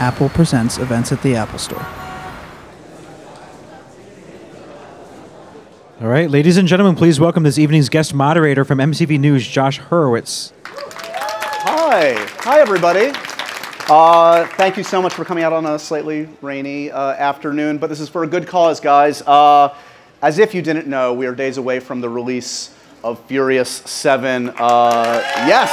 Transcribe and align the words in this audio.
Apple 0.00 0.30
Presents 0.30 0.78
events 0.78 1.12
at 1.12 1.22
the 1.22 1.36
Apple 1.36 1.58
Store. 1.58 1.86
All 6.00 6.08
right, 6.08 6.30
ladies 6.30 6.56
and 6.56 6.66
gentlemen, 6.66 6.96
please 6.96 7.20
welcome 7.20 7.42
this 7.42 7.58
evening's 7.58 7.90
guest 7.90 8.14
moderator 8.14 8.64
from 8.64 8.78
MTV 8.78 9.20
News, 9.20 9.46
Josh 9.46 9.78
Horowitz. 9.78 10.54
Hi. 10.64 12.14
Hi, 12.38 12.60
everybody. 12.60 13.12
Uh, 13.90 14.46
thank 14.56 14.78
you 14.78 14.82
so 14.82 15.02
much 15.02 15.12
for 15.12 15.26
coming 15.26 15.44
out 15.44 15.52
on 15.52 15.66
a 15.66 15.78
slightly 15.78 16.26
rainy 16.40 16.90
uh, 16.90 17.10
afternoon, 17.12 17.76
but 17.76 17.88
this 17.88 18.00
is 18.00 18.08
for 18.08 18.24
a 18.24 18.26
good 18.26 18.46
cause, 18.46 18.80
guys. 18.80 19.20
Uh, 19.22 19.76
as 20.22 20.38
if 20.38 20.54
you 20.54 20.62
didn't 20.62 20.86
know, 20.86 21.12
we 21.12 21.26
are 21.26 21.34
days 21.34 21.58
away 21.58 21.80
from 21.80 22.00
the 22.00 22.08
release 22.08 22.74
of 23.04 23.18
Furious 23.26 23.68
7. 23.68 24.48
Uh, 24.48 25.22
yes! 25.46 25.68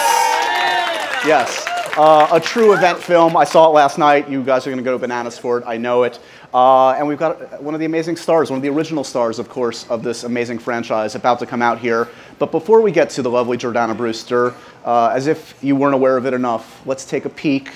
Yes. 1.25 1.66
Uh, 1.97 2.29
a 2.31 2.39
true 2.39 2.73
event 2.73 2.99
film. 2.99 3.35
I 3.35 3.43
saw 3.43 3.65
it 3.65 3.71
last 3.73 3.97
night. 3.97 4.29
You 4.29 4.43
guys 4.43 4.67
are 4.67 4.69
going 4.69 4.77
to 4.77 4.83
go 4.83 4.99
bananas 4.99 5.39
for 5.39 5.57
it. 5.57 5.63
I 5.65 5.77
know 5.77 6.03
it. 6.03 6.19
Uh, 6.53 6.91
and 6.91 7.07
we've 7.07 7.17
got 7.17 7.59
one 7.59 7.73
of 7.73 7.79
the 7.79 7.87
amazing 7.87 8.15
stars, 8.15 8.51
one 8.51 8.57
of 8.57 8.61
the 8.61 8.69
original 8.69 9.03
stars, 9.03 9.39
of 9.39 9.49
course, 9.49 9.89
of 9.89 10.03
this 10.03 10.23
amazing 10.23 10.59
franchise 10.59 11.15
about 11.15 11.39
to 11.39 11.47
come 11.47 11.63
out 11.63 11.79
here. 11.79 12.07
But 12.37 12.51
before 12.51 12.81
we 12.81 12.91
get 12.91 13.09
to 13.11 13.23
the 13.23 13.31
lovely 13.31 13.57
Jordana 13.57 13.97
Brewster, 13.97 14.53
uh, 14.85 15.07
as 15.07 15.25
if 15.25 15.57
you 15.63 15.75
weren't 15.75 15.95
aware 15.95 16.17
of 16.17 16.27
it 16.27 16.35
enough, 16.35 16.85
let's 16.85 17.03
take 17.03 17.25
a 17.25 17.29
peek 17.29 17.71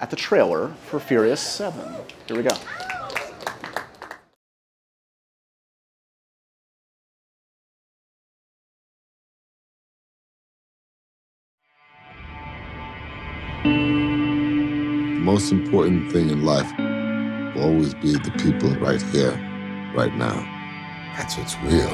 at 0.00 0.10
the 0.10 0.16
trailer 0.16 0.74
for 0.86 0.98
Furious 0.98 1.40
7. 1.40 1.94
Here 2.26 2.36
we 2.36 2.42
go. 2.42 2.56
The 13.64 15.20
most 15.20 15.50
important 15.50 16.12
thing 16.12 16.28
in 16.28 16.44
life 16.44 16.70
will 17.54 17.64
always 17.64 17.94
be 17.94 18.12
the 18.12 18.30
people 18.38 18.70
right 18.76 19.00
here, 19.00 19.32
right 19.96 20.14
now. 20.14 20.34
That's 21.16 21.38
what's 21.38 21.56
real. 21.62 21.88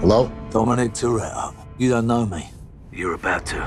Hello? 0.00 0.30
Dominic 0.50 0.92
Toretto. 0.92 1.54
You 1.78 1.90
don't 1.90 2.08
know 2.08 2.26
me. 2.26 2.50
You're 2.92 3.14
about 3.14 3.46
to. 3.46 3.62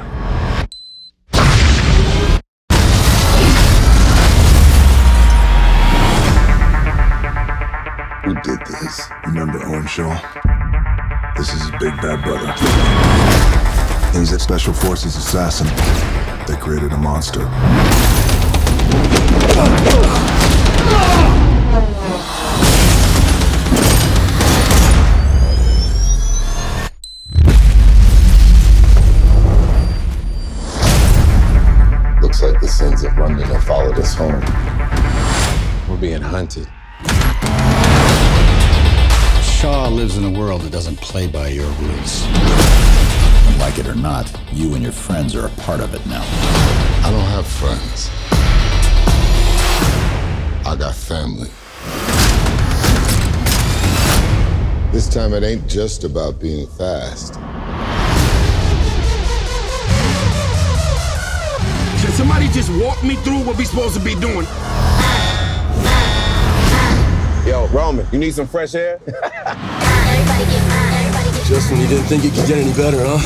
Who 8.25 8.33
did 8.42 8.59
this? 8.67 9.09
Remember 9.25 9.64
Owen 9.66 9.88
Shaw? 9.88 10.19
This 11.38 11.53
is 11.53 11.61
his 11.61 11.71
big 11.80 11.95
bad 12.02 12.23
brother. 12.23 13.48
He's 14.20 14.34
a 14.34 14.39
special 14.39 14.73
forces 14.73 15.16
assassin. 15.16 15.66
They 16.45 16.59
created 16.59 16.92
a 16.92 16.98
monster. 16.98 17.39
Looks 32.22 32.42
like 32.44 32.59
the 32.59 32.67
sins 32.67 33.06
of 33.06 33.17
London 33.17 33.48
have 33.48 33.64
followed 33.64 33.98
us 34.00 34.16
home. 34.16 34.42
We're 35.89 36.02
being 36.02 36.22
hunted. 36.22 36.67
Shaw 39.42 39.88
lives 39.88 40.17
in 40.17 40.26
a 40.26 40.38
world 40.38 40.64
that 40.64 40.73
doesn't 40.73 40.98
play 40.98 41.28
by 41.28 41.48
your 41.48 41.67
rules. 41.67 42.98
Like 43.59 43.77
it 43.77 43.88
or 43.88 43.95
not, 43.95 44.31
you 44.53 44.73
and 44.73 44.81
your 44.81 44.93
friends 44.93 45.35
are 45.35 45.45
a 45.45 45.49
part 45.61 45.81
of 45.81 45.93
it 45.93 46.05
now. 46.05 46.23
I 47.03 47.11
don't 47.11 47.25
have 47.25 47.45
friends. 47.45 48.09
I 50.65 50.75
got 50.77 50.95
family. 50.95 51.49
This 54.93 55.08
time 55.08 55.33
it 55.33 55.43
ain't 55.43 55.67
just 55.67 56.05
about 56.05 56.39
being 56.39 56.67
fast. 56.67 57.33
Can 62.02 62.11
somebody 62.14 62.48
just 62.48 62.71
walk 62.81 63.03
me 63.03 63.15
through 63.17 63.43
what 63.43 63.58
we 63.58 63.65
supposed 63.65 63.93
to 63.95 64.03
be 64.03 64.15
doing? 64.15 64.48
Yo, 67.45 67.67
Roman, 67.73 68.08
you 68.11 68.19
need 68.19 68.33
some 68.33 68.48
fresh 68.48 68.73
air? 68.73 69.02
Just 71.49 71.71
when 71.71 71.82
you 71.82 71.87
didn't 71.87 72.05
think 72.05 72.23
it 72.23 72.32
could 72.32 72.48
get 72.48 72.60
any 72.60 72.71
better, 72.73 72.99
huh? 73.02 73.17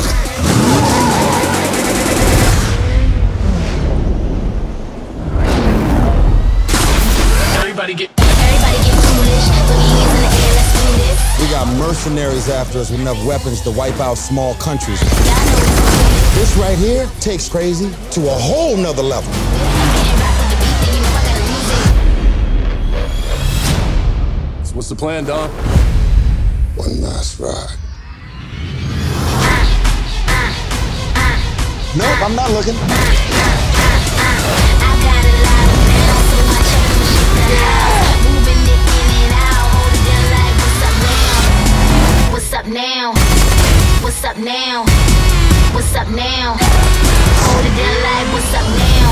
Everybody 7.60 7.94
get. 7.96 8.12
We 11.38 11.50
got 11.50 11.68
mercenaries 11.78 12.48
after 12.48 12.80
us 12.80 12.92
with 12.92 13.02
enough 13.02 13.22
weapons 13.26 13.60
to 13.64 13.72
wipe 13.72 14.00
out 14.00 14.18
small 14.18 14.54
countries. 14.54 15.02
This 15.02 16.56
right 16.56 16.78
here 16.78 17.08
takes 17.20 17.50
crazy 17.50 17.94
to 18.12 18.22
a 18.22 18.36
whole 18.40 18.78
nother 18.78 19.04
level. 19.04 19.34
So 24.64 24.76
what's 24.76 24.88
the 24.88 24.96
plan, 24.96 25.26
Dom? 25.26 25.50
One 26.78 27.02
last 27.02 27.38
ride. 27.42 27.83
Nope, 31.96 32.22
I'm 32.24 32.36
not 32.36 32.50
looking. 32.50 32.74
What's 42.34 42.52
up 42.52 42.66
now? 42.66 43.14
What's 44.02 44.24
up 44.24 44.38
now? 44.38 44.86
What's 45.74 45.94
up 45.96 46.08
now? 46.10 46.56
Hold 46.58 47.66
it 47.66 47.78
down 47.78 48.02
like 48.02 48.34
what's 48.34 48.54
up 48.56 48.68
now? 48.80 49.03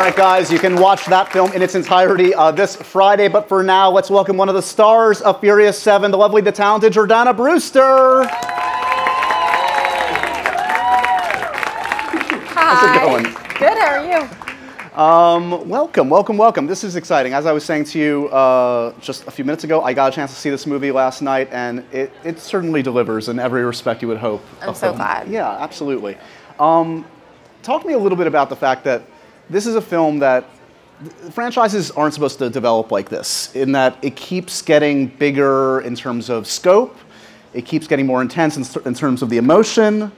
Right, 0.00 0.16
guys, 0.16 0.50
you 0.50 0.58
can 0.58 0.76
watch 0.76 1.04
that 1.06 1.30
film 1.30 1.52
in 1.52 1.60
its 1.60 1.74
entirety 1.74 2.34
uh, 2.34 2.50
this 2.50 2.74
Friday. 2.74 3.28
But 3.28 3.46
for 3.46 3.62
now, 3.62 3.90
let's 3.90 4.08
welcome 4.08 4.38
one 4.38 4.48
of 4.48 4.54
the 4.54 4.62
stars 4.62 5.20
of 5.20 5.40
Furious 5.40 5.78
7, 5.78 6.10
the 6.10 6.16
lovely, 6.16 6.40
the 6.40 6.52
talented 6.52 6.94
Jordana 6.94 7.36
Brewster. 7.36 8.24
Hi. 12.54 12.74
How's 12.74 12.96
it 12.96 13.00
going? 13.00 13.24
Good, 13.58 13.76
how 13.76 13.98
are 13.98 14.06
you? 14.06 14.26
Um, 14.98 15.68
welcome, 15.68 16.08
welcome, 16.08 16.38
welcome. 16.38 16.66
This 16.66 16.82
is 16.82 16.96
exciting. 16.96 17.34
As 17.34 17.44
I 17.44 17.52
was 17.52 17.62
saying 17.62 17.84
to 17.84 17.98
you 17.98 18.28
uh, 18.28 18.94
just 19.00 19.26
a 19.26 19.30
few 19.30 19.44
minutes 19.44 19.64
ago, 19.64 19.82
I 19.82 19.92
got 19.92 20.10
a 20.10 20.14
chance 20.14 20.32
to 20.32 20.36
see 20.38 20.48
this 20.48 20.66
movie 20.66 20.92
last 20.92 21.20
night, 21.20 21.50
and 21.52 21.84
it, 21.92 22.10
it 22.24 22.38
certainly 22.38 22.82
delivers 22.82 23.28
in 23.28 23.38
every 23.38 23.64
respect 23.66 24.00
you 24.00 24.08
would 24.08 24.16
hope. 24.16 24.42
I'm 24.62 24.74
so 24.74 24.86
film. 24.86 24.96
glad. 24.96 25.28
Yeah, 25.28 25.50
absolutely. 25.50 26.16
Um, 26.58 27.04
talk 27.62 27.82
to 27.82 27.88
me 27.88 27.92
a 27.92 27.98
little 27.98 28.16
bit 28.16 28.26
about 28.26 28.48
the 28.48 28.56
fact 28.56 28.84
that 28.84 29.02
this 29.50 29.66
is 29.66 29.74
a 29.74 29.80
film 29.80 30.20
that 30.20 30.44
franchises 31.32 31.90
aren't 31.90 32.14
supposed 32.14 32.38
to 32.38 32.48
develop 32.48 32.90
like 32.92 33.08
this, 33.08 33.54
in 33.54 33.72
that 33.72 33.98
it 34.02 34.16
keeps 34.16 34.62
getting 34.62 35.08
bigger 35.08 35.80
in 35.80 35.94
terms 35.96 36.30
of 36.30 36.46
scope, 36.46 36.96
it 37.52 37.66
keeps 37.66 37.86
getting 37.86 38.06
more 38.06 38.22
intense 38.22 38.56
in, 38.56 38.82
in 38.86 38.94
terms 38.94 39.22
of 39.22 39.28
the 39.28 39.36
emotion, 39.36 40.12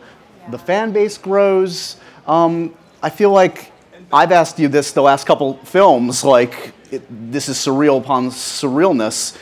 the 0.50 0.58
fan 0.58 0.92
base 0.92 1.16
grows. 1.16 1.96
Um, 2.26 2.74
I 3.02 3.10
feel 3.10 3.30
like 3.30 3.72
I've 4.12 4.32
asked 4.32 4.58
you 4.58 4.68
this 4.68 4.92
the 4.92 5.02
last 5.02 5.26
couple 5.26 5.54
films, 5.64 6.24
like 6.24 6.72
it, 6.90 7.02
this 7.32 7.48
is 7.48 7.56
surreal 7.56 7.98
upon 7.98 8.28
surrealness. 8.28 9.36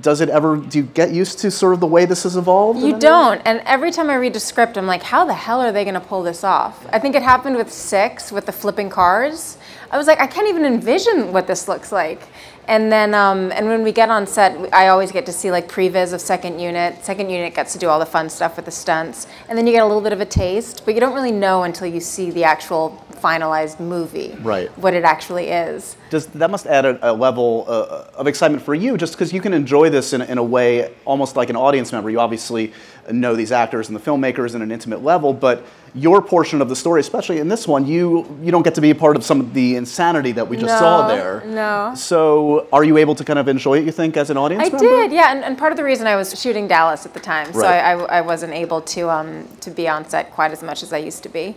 Does 0.00 0.20
it 0.20 0.28
ever? 0.28 0.56
Do 0.56 0.78
you 0.78 0.84
get 0.84 1.10
used 1.10 1.40
to 1.40 1.50
sort 1.50 1.74
of 1.74 1.80
the 1.80 1.88
way 1.88 2.04
this 2.04 2.22
has 2.22 2.36
evolved? 2.36 2.80
You 2.80 2.96
don't. 2.98 3.42
And 3.44 3.60
every 3.66 3.90
time 3.90 4.10
I 4.10 4.14
read 4.14 4.36
a 4.36 4.40
script, 4.40 4.78
I'm 4.78 4.86
like, 4.86 5.02
how 5.02 5.24
the 5.24 5.34
hell 5.34 5.60
are 5.60 5.72
they 5.72 5.82
going 5.82 5.94
to 5.94 6.00
pull 6.00 6.22
this 6.22 6.44
off? 6.44 6.86
I 6.92 7.00
think 7.00 7.16
it 7.16 7.22
happened 7.22 7.56
with 7.56 7.72
six, 7.72 8.30
with 8.30 8.46
the 8.46 8.52
flipping 8.52 8.90
cars. 8.90 9.58
I 9.90 9.98
was 9.98 10.06
like, 10.06 10.20
I 10.20 10.28
can't 10.28 10.48
even 10.48 10.64
envision 10.64 11.32
what 11.32 11.48
this 11.48 11.66
looks 11.66 11.90
like. 11.90 12.28
And 12.68 12.92
then, 12.92 13.12
um, 13.12 13.50
and 13.50 13.66
when 13.66 13.82
we 13.82 13.90
get 13.90 14.08
on 14.08 14.24
set, 14.24 14.72
I 14.72 14.88
always 14.88 15.10
get 15.10 15.26
to 15.26 15.32
see 15.32 15.50
like 15.50 15.68
previs 15.68 16.12
of 16.12 16.20
second 16.20 16.60
unit. 16.60 17.04
Second 17.04 17.28
unit 17.28 17.54
gets 17.54 17.72
to 17.72 17.78
do 17.78 17.88
all 17.88 17.98
the 17.98 18.06
fun 18.06 18.30
stuff 18.30 18.54
with 18.54 18.66
the 18.66 18.70
stunts, 18.70 19.26
and 19.48 19.58
then 19.58 19.66
you 19.66 19.72
get 19.72 19.82
a 19.82 19.86
little 19.86 20.00
bit 20.00 20.12
of 20.12 20.20
a 20.20 20.26
taste, 20.26 20.82
but 20.84 20.94
you 20.94 21.00
don't 21.00 21.14
really 21.14 21.32
know 21.32 21.64
until 21.64 21.88
you 21.88 21.98
see 21.98 22.30
the 22.30 22.44
actual 22.44 23.04
finalized 23.22 23.80
movie. 23.80 24.36
Right. 24.40 24.68
What 24.78 24.94
it 24.94 25.04
actually 25.04 25.48
is. 25.48 25.96
Does 26.10 26.26
that 26.26 26.50
must 26.50 26.66
add 26.66 26.84
a, 26.84 27.10
a 27.10 27.12
level 27.12 27.64
uh, 27.68 28.06
of 28.14 28.26
excitement 28.26 28.62
for 28.62 28.74
you, 28.74 28.96
just 28.96 29.12
because 29.14 29.32
you 29.32 29.40
can 29.40 29.52
enjoy 29.52 29.90
this 29.90 30.12
in, 30.12 30.22
in 30.22 30.38
a 30.38 30.42
way 30.42 30.92
almost 31.04 31.36
like 31.36 31.50
an 31.50 31.56
audience 31.56 31.92
member. 31.92 32.10
You 32.10 32.20
obviously 32.20 32.72
know 33.10 33.34
these 33.34 33.52
actors 33.52 33.88
and 33.88 33.96
the 33.96 34.00
filmmakers 34.00 34.54
in 34.54 34.62
an 34.62 34.70
intimate 34.70 35.02
level, 35.02 35.32
but 35.32 35.64
your 35.94 36.22
portion 36.22 36.62
of 36.62 36.68
the 36.68 36.76
story, 36.76 37.00
especially 37.00 37.38
in 37.38 37.48
this 37.48 37.68
one, 37.68 37.86
you 37.86 38.26
you 38.42 38.50
don't 38.50 38.62
get 38.62 38.74
to 38.76 38.80
be 38.80 38.90
a 38.90 38.94
part 38.94 39.16
of 39.16 39.24
some 39.24 39.40
of 39.40 39.52
the 39.52 39.76
insanity 39.76 40.32
that 40.32 40.48
we 40.48 40.56
just 40.56 40.78
saw 40.78 41.06
there. 41.06 41.42
No. 41.44 41.94
So, 41.94 42.66
are 42.72 42.84
you 42.84 42.96
able 42.96 43.14
to 43.14 43.24
kind 43.24 43.38
of 43.38 43.46
enjoy 43.48 43.78
it? 43.78 43.84
You 43.84 43.92
think 43.92 44.16
as 44.16 44.30
an 44.30 44.38
audience 44.38 44.64
I 44.64 44.68
member? 44.70 44.78
did, 44.78 45.12
yeah, 45.12 45.32
and, 45.32 45.44
and 45.44 45.58
part 45.58 45.72
of 45.72 45.76
the 45.76 45.84
reason 45.84 46.06
I 46.06 46.16
was 46.16 46.40
shooting 46.40 46.66
Dallas 46.66 47.04
at 47.04 47.12
the 47.12 47.20
time, 47.20 47.52
so 47.52 47.66
I, 47.66 47.92
I, 47.92 48.18
I 48.18 48.20
wasn't 48.22 48.54
able 48.54 48.80
to 48.80 49.10
um, 49.10 49.46
to 49.60 49.70
be 49.70 49.86
on 49.86 50.08
set 50.08 50.30
quite 50.30 50.52
as 50.52 50.62
much 50.62 50.82
as 50.82 50.92
I 50.92 50.98
used 50.98 51.22
to 51.24 51.28
be. 51.28 51.56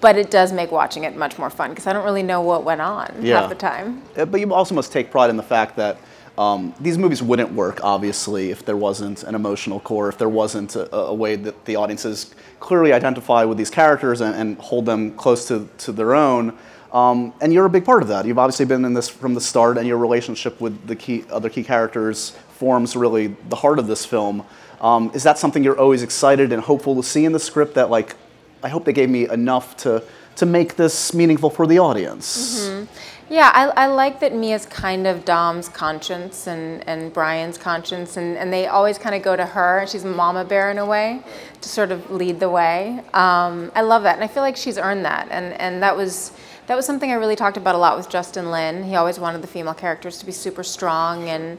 But 0.00 0.16
it 0.16 0.30
does 0.30 0.52
make 0.52 0.70
watching 0.72 1.04
it 1.04 1.16
much 1.16 1.38
more 1.38 1.50
fun 1.50 1.70
because 1.70 1.86
I 1.86 1.92
don't 1.92 2.04
really 2.04 2.22
know 2.22 2.40
what 2.40 2.64
went 2.64 2.80
on 2.80 3.14
Yeah. 3.20 3.40
half 3.40 3.48
the 3.50 3.54
time. 3.54 4.02
Uh, 4.16 4.24
But 4.24 4.40
you 4.40 4.52
also 4.54 4.74
must 4.74 4.92
take 4.92 5.10
pride 5.10 5.30
in 5.30 5.36
the 5.36 5.42
fact 5.42 5.76
that 5.76 5.98
um, 6.38 6.72
these 6.80 6.96
movies 6.96 7.22
wouldn't 7.22 7.52
work, 7.52 7.80
obviously, 7.82 8.50
if 8.50 8.64
there 8.64 8.76
wasn't 8.76 9.24
an 9.24 9.34
emotional 9.34 9.78
core, 9.80 10.08
if 10.08 10.16
there 10.16 10.28
wasn't 10.28 10.74
a, 10.74 10.94
a 10.96 11.12
way 11.14 11.36
that 11.36 11.66
the 11.66 11.76
audiences 11.76 12.34
clearly 12.60 12.94
identify 12.94 13.44
with 13.44 13.58
these 13.58 13.68
characters 13.68 14.22
and, 14.22 14.34
and 14.34 14.58
hold 14.58 14.86
them 14.86 15.10
close 15.16 15.46
to, 15.48 15.68
to 15.78 15.92
their 15.92 16.14
own. 16.14 16.56
Um, 16.94 17.34
and 17.42 17.52
you're 17.52 17.66
a 17.66 17.70
big 17.70 17.84
part 17.84 18.02
of 18.02 18.08
that. 18.08 18.24
You've 18.24 18.38
obviously 18.38 18.64
been 18.64 18.84
in 18.86 18.94
this 18.94 19.08
from 19.08 19.34
the 19.34 19.40
start, 19.40 19.76
and 19.76 19.86
your 19.86 19.98
relationship 19.98 20.60
with 20.62 20.86
the 20.86 20.96
key 20.96 21.24
other 21.30 21.50
key 21.50 21.62
characters 21.62 22.30
forms 22.56 22.96
really 22.96 23.36
the 23.48 23.56
heart 23.56 23.78
of 23.78 23.86
this 23.86 24.06
film. 24.06 24.44
Um, 24.80 25.10
is 25.12 25.22
that 25.24 25.36
something 25.36 25.62
you're 25.62 25.78
always 25.78 26.02
excited 26.02 26.52
and 26.52 26.62
hopeful 26.62 26.96
to 26.96 27.02
see 27.02 27.26
in 27.26 27.32
the 27.32 27.38
script? 27.38 27.74
That 27.74 27.90
like, 27.90 28.16
I 28.62 28.68
hope 28.68 28.84
they 28.84 28.92
gave 28.92 29.08
me 29.10 29.28
enough 29.28 29.76
to 29.78 30.02
to 30.36 30.46
make 30.46 30.76
this 30.76 31.12
meaningful 31.12 31.50
for 31.50 31.66
the 31.66 31.78
audience. 31.78 32.68
Mhm. 32.68 32.86
Yeah, 33.28 33.50
I, 33.54 33.84
I 33.84 33.86
like 33.86 34.18
that 34.20 34.34
Mia's 34.34 34.66
kind 34.66 35.06
of 35.06 35.24
Dom's 35.24 35.68
conscience 35.68 36.48
and, 36.48 36.82
and 36.88 37.12
Brian's 37.12 37.56
conscience, 37.58 38.16
and, 38.16 38.36
and 38.36 38.52
they 38.52 38.66
always 38.66 38.98
kind 38.98 39.14
of 39.14 39.22
go 39.22 39.36
to 39.36 39.46
her. 39.46 39.78
And 39.78 39.88
she's 39.88 40.04
mama 40.04 40.44
bear 40.44 40.70
in 40.72 40.78
a 40.78 40.84
way 40.86 41.22
to 41.60 41.68
sort 41.68 41.92
of 41.92 42.10
lead 42.10 42.40
the 42.40 42.48
way. 42.50 43.00
Um, 43.14 43.70
I 43.76 43.82
love 43.82 44.02
that, 44.02 44.16
and 44.16 44.24
I 44.24 44.28
feel 44.28 44.42
like 44.42 44.56
she's 44.56 44.78
earned 44.78 45.04
that, 45.04 45.28
and, 45.30 45.52
and 45.60 45.80
that 45.82 45.96
was 45.96 46.32
that 46.66 46.74
was 46.76 46.86
something 46.86 47.10
I 47.10 47.14
really 47.14 47.36
talked 47.36 47.56
about 47.56 47.74
a 47.74 47.78
lot 47.78 47.96
with 47.96 48.08
Justin 48.08 48.50
Lin. 48.50 48.82
He 48.84 48.96
always 48.96 49.18
wanted 49.20 49.42
the 49.42 49.48
female 49.48 49.74
characters 49.74 50.18
to 50.18 50.26
be 50.26 50.32
super 50.32 50.64
strong, 50.64 51.28
and 51.28 51.58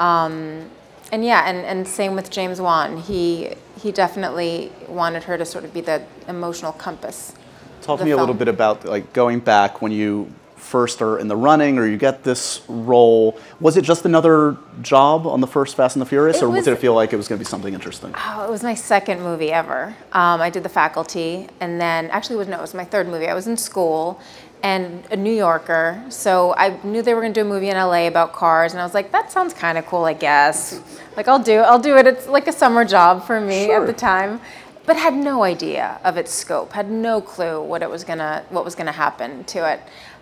um, 0.00 0.68
and 1.12 1.24
yeah, 1.24 1.48
and, 1.48 1.58
and 1.58 1.86
same 1.86 2.16
with 2.16 2.30
James 2.30 2.60
Wan. 2.60 2.96
He 2.96 3.54
he 3.82 3.90
definitely 3.90 4.70
wanted 4.88 5.24
her 5.24 5.36
to 5.36 5.44
sort 5.44 5.64
of 5.64 5.74
be 5.74 5.80
the 5.80 6.02
emotional 6.28 6.72
compass. 6.72 7.34
Talk 7.82 7.98
to 7.98 8.04
me 8.04 8.12
a 8.12 8.16
little 8.16 8.34
bit 8.34 8.46
about 8.48 8.84
like 8.84 9.12
going 9.12 9.40
back 9.40 9.82
when 9.82 9.90
you 9.90 10.32
first 10.56 11.02
are 11.02 11.18
in 11.18 11.26
the 11.26 11.34
running 11.36 11.76
or 11.76 11.86
you 11.88 11.96
get 11.96 12.22
this 12.22 12.62
role. 12.68 13.36
Was 13.58 13.76
it 13.76 13.82
just 13.82 14.04
another 14.04 14.56
job 14.80 15.26
on 15.26 15.40
the 15.40 15.46
first 15.48 15.74
Fast 15.74 15.96
and 15.96 16.00
the 16.00 16.06
Furious, 16.06 16.36
It 16.36 16.44
or 16.44 16.50
was- 16.50 16.64
did 16.64 16.72
it 16.74 16.76
feel 16.78 16.94
like 16.94 17.12
it 17.12 17.16
was 17.16 17.26
going 17.26 17.40
to 17.40 17.44
be 17.44 17.48
something 17.48 17.74
interesting? 17.74 18.14
Oh, 18.16 18.44
it 18.46 18.50
was 18.50 18.62
my 18.62 18.74
second 18.74 19.20
movie 19.22 19.50
ever. 19.50 19.96
Um, 20.12 20.40
I 20.40 20.48
did 20.50 20.62
The 20.62 20.68
Faculty, 20.68 21.48
and 21.58 21.80
then 21.80 22.08
actually, 22.10 22.36
it 22.36 22.38
was 22.38 22.48
no, 22.48 22.58
it 22.58 22.60
was 22.62 22.74
my 22.74 22.84
third 22.84 23.08
movie. 23.08 23.26
I 23.26 23.34
was 23.34 23.48
in 23.48 23.56
school 23.56 24.20
and 24.62 25.04
a 25.10 25.16
New 25.16 25.32
Yorker, 25.32 26.04
so 26.08 26.54
I 26.56 26.78
knew 26.84 27.02
they 27.02 27.14
were 27.14 27.20
going 27.20 27.32
to 27.32 27.40
do 27.40 27.46
a 27.46 27.48
movie 27.48 27.68
in 27.68 27.76
LA 27.76 28.06
about 28.06 28.32
cars, 28.32 28.72
and 28.72 28.80
I 28.80 28.84
was 28.84 28.94
like, 28.94 29.10
that 29.10 29.32
sounds 29.32 29.52
kind 29.52 29.76
of 29.76 29.86
cool, 29.86 30.04
I 30.04 30.12
guess. 30.12 30.80
Like, 31.16 31.26
I'll 31.26 31.42
do, 31.42 31.58
I'll 31.58 31.80
do 31.80 31.96
it. 31.96 32.06
It's 32.06 32.28
like 32.28 32.46
a 32.46 32.52
summer 32.52 32.84
job 32.84 33.24
for 33.26 33.40
me 33.40 33.72
at 33.72 33.86
the 33.86 33.92
time, 33.92 34.40
but 34.86 34.96
had 34.96 35.14
no 35.14 35.42
idea 35.42 36.00
of 36.04 36.16
its 36.16 36.32
scope. 36.32 36.72
Had 36.72 36.90
no 36.90 37.20
clue 37.20 37.62
what 37.62 37.82
it 37.82 37.90
was 37.90 38.04
gonna, 38.04 38.44
what 38.50 38.64
was 38.64 38.74
gonna 38.74 38.92
happen 38.92 39.44
to 39.44 39.70
it. 39.70 39.80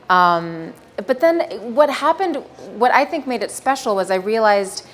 Um, 0.09 0.73
but 1.07 1.21
then 1.21 1.41
what 1.75 1.91
happened, 1.91 2.37
what 2.77 2.93
I 2.93 3.05
think 3.05 3.27
made 3.27 3.43
it 3.43 3.51
special 3.51 3.95
was 3.95 4.11
I 4.11 4.17
realized 4.17 4.87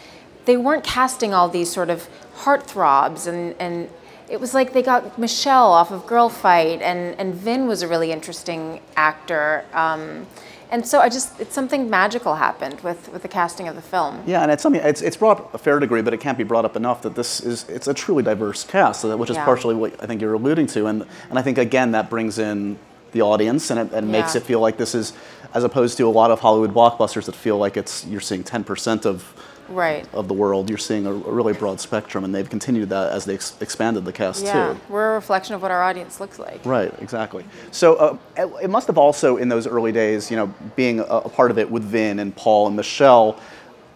they 0.44 0.56
weren't 0.56 0.84
casting 0.84 1.32
all 1.34 1.48
these 1.48 1.70
sort 1.70 1.90
of 1.90 2.08
heartthrobs 2.36 3.26
and, 3.26 3.54
and 3.58 3.88
it 4.28 4.40
was 4.40 4.54
like 4.54 4.72
they 4.72 4.82
got 4.82 5.18
Michelle 5.18 5.72
off 5.72 5.90
of 5.90 6.06
Girl 6.06 6.28
Fight 6.28 6.82
and, 6.82 7.18
and 7.18 7.34
Vin 7.34 7.66
was 7.66 7.82
a 7.82 7.88
really 7.88 8.12
interesting 8.12 8.80
actor. 8.96 9.64
Um, 9.72 10.26
and 10.68 10.84
so 10.86 11.00
I 11.00 11.08
just, 11.08 11.38
it's 11.40 11.54
something 11.54 11.88
magical 11.88 12.34
happened 12.34 12.80
with, 12.80 13.08
with 13.12 13.22
the 13.22 13.28
casting 13.28 13.68
of 13.68 13.76
the 13.76 13.82
film. 13.82 14.22
Yeah, 14.26 14.42
and 14.42 14.50
it's 14.50 14.62
something 14.62 14.82
it's, 14.82 15.00
it's 15.00 15.16
brought 15.16 15.38
up 15.38 15.54
a 15.54 15.58
fair 15.58 15.78
degree, 15.78 16.02
but 16.02 16.12
it 16.12 16.18
can't 16.18 16.36
be 16.36 16.44
brought 16.44 16.64
up 16.64 16.74
enough 16.74 17.02
that 17.02 17.14
this 17.14 17.40
is 17.40 17.68
it's 17.68 17.86
a 17.86 17.94
truly 17.94 18.24
diverse 18.24 18.64
cast, 18.64 19.04
which 19.04 19.30
is 19.30 19.36
Yeah. 19.36 19.44
partially 19.44 19.76
what 19.76 20.02
I 20.02 20.06
think 20.06 20.20
you're 20.20 20.34
alluding 20.34 20.66
to, 20.68 20.86
and 20.86 21.06
and 21.30 21.38
I 21.38 21.42
think 21.42 21.58
again 21.58 21.92
that 21.92 22.10
brings 22.10 22.38
in 22.40 22.78
the 23.12 23.22
audience 23.22 23.70
and 23.70 23.78
it 23.78 23.92
and 23.92 24.10
makes 24.10 24.34
it 24.34 24.42
feel 24.42 24.58
like 24.58 24.76
this 24.76 24.94
is 24.94 25.12
as 25.54 25.62
opposed 25.62 25.96
to 25.98 26.02
a 26.02 26.10
lot 26.10 26.32
of 26.32 26.40
Hollywood 26.40 26.74
blockbusters 26.74 27.26
that 27.26 27.36
feel 27.36 27.56
like 27.58 27.76
it's 27.76 28.04
you're 28.06 28.20
seeing 28.20 28.42
10% 28.42 29.06
of 29.06 29.32
Right. 29.68 30.06
of 30.14 30.28
the 30.28 30.34
world, 30.34 30.68
you're 30.68 30.78
seeing 30.78 31.06
a, 31.06 31.10
a 31.10 31.32
really 31.32 31.52
broad 31.52 31.80
spectrum, 31.80 32.24
and 32.24 32.34
they've 32.34 32.48
continued 32.48 32.88
that 32.90 33.12
as 33.12 33.24
they 33.24 33.34
ex- 33.34 33.54
expanded 33.60 34.04
the 34.04 34.12
cast 34.12 34.44
Yeah, 34.44 34.72
too. 34.74 34.80
we're 34.88 35.12
a 35.12 35.14
reflection 35.14 35.54
of 35.54 35.62
what 35.62 35.70
our 35.70 35.82
audience 35.82 36.20
looks 36.20 36.38
like. 36.38 36.64
Right, 36.64 36.92
exactly. 37.00 37.44
So 37.70 37.94
uh, 37.96 38.18
it- 38.36 38.64
it 38.64 38.70
must 38.70 38.86
have 38.86 38.98
also, 38.98 39.36
in 39.36 39.48
those 39.48 39.66
early 39.66 39.92
days, 39.92 40.30
you 40.30 40.36
know, 40.36 40.52
being 40.76 41.00
a, 41.00 41.04
a 41.04 41.28
part 41.28 41.50
of 41.50 41.58
it 41.58 41.70
with 41.70 41.82
Vin 41.82 42.18
and 42.18 42.34
Paul 42.34 42.66
and 42.68 42.76
Michelle, 42.76 43.38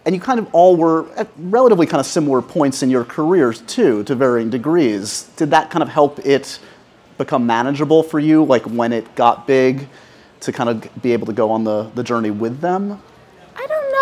and 0.05 0.15
you 0.15 0.21
kind 0.21 0.39
of 0.39 0.47
all 0.53 0.75
were 0.75 1.05
at 1.15 1.27
relatively 1.37 1.85
kind 1.85 1.99
of 1.99 2.05
similar 2.07 2.41
points 2.41 2.81
in 2.81 2.89
your 2.89 3.03
careers 3.05 3.61
too, 3.61 4.03
to 4.05 4.15
varying 4.15 4.49
degrees. 4.49 5.29
Did 5.35 5.51
that 5.51 5.69
kind 5.69 5.83
of 5.83 5.89
help 5.89 6.19
it 6.25 6.59
become 7.19 7.45
manageable 7.45 8.01
for 8.01 8.19
you, 8.19 8.43
like 8.43 8.63
when 8.63 8.93
it 8.93 9.13
got 9.15 9.45
big, 9.45 9.87
to 10.39 10.51
kind 10.51 10.69
of 10.69 11.01
be 11.03 11.13
able 11.13 11.27
to 11.27 11.33
go 11.33 11.51
on 11.51 11.63
the, 11.63 11.83
the 11.93 12.03
journey 12.03 12.31
with 12.31 12.61
them? 12.61 12.99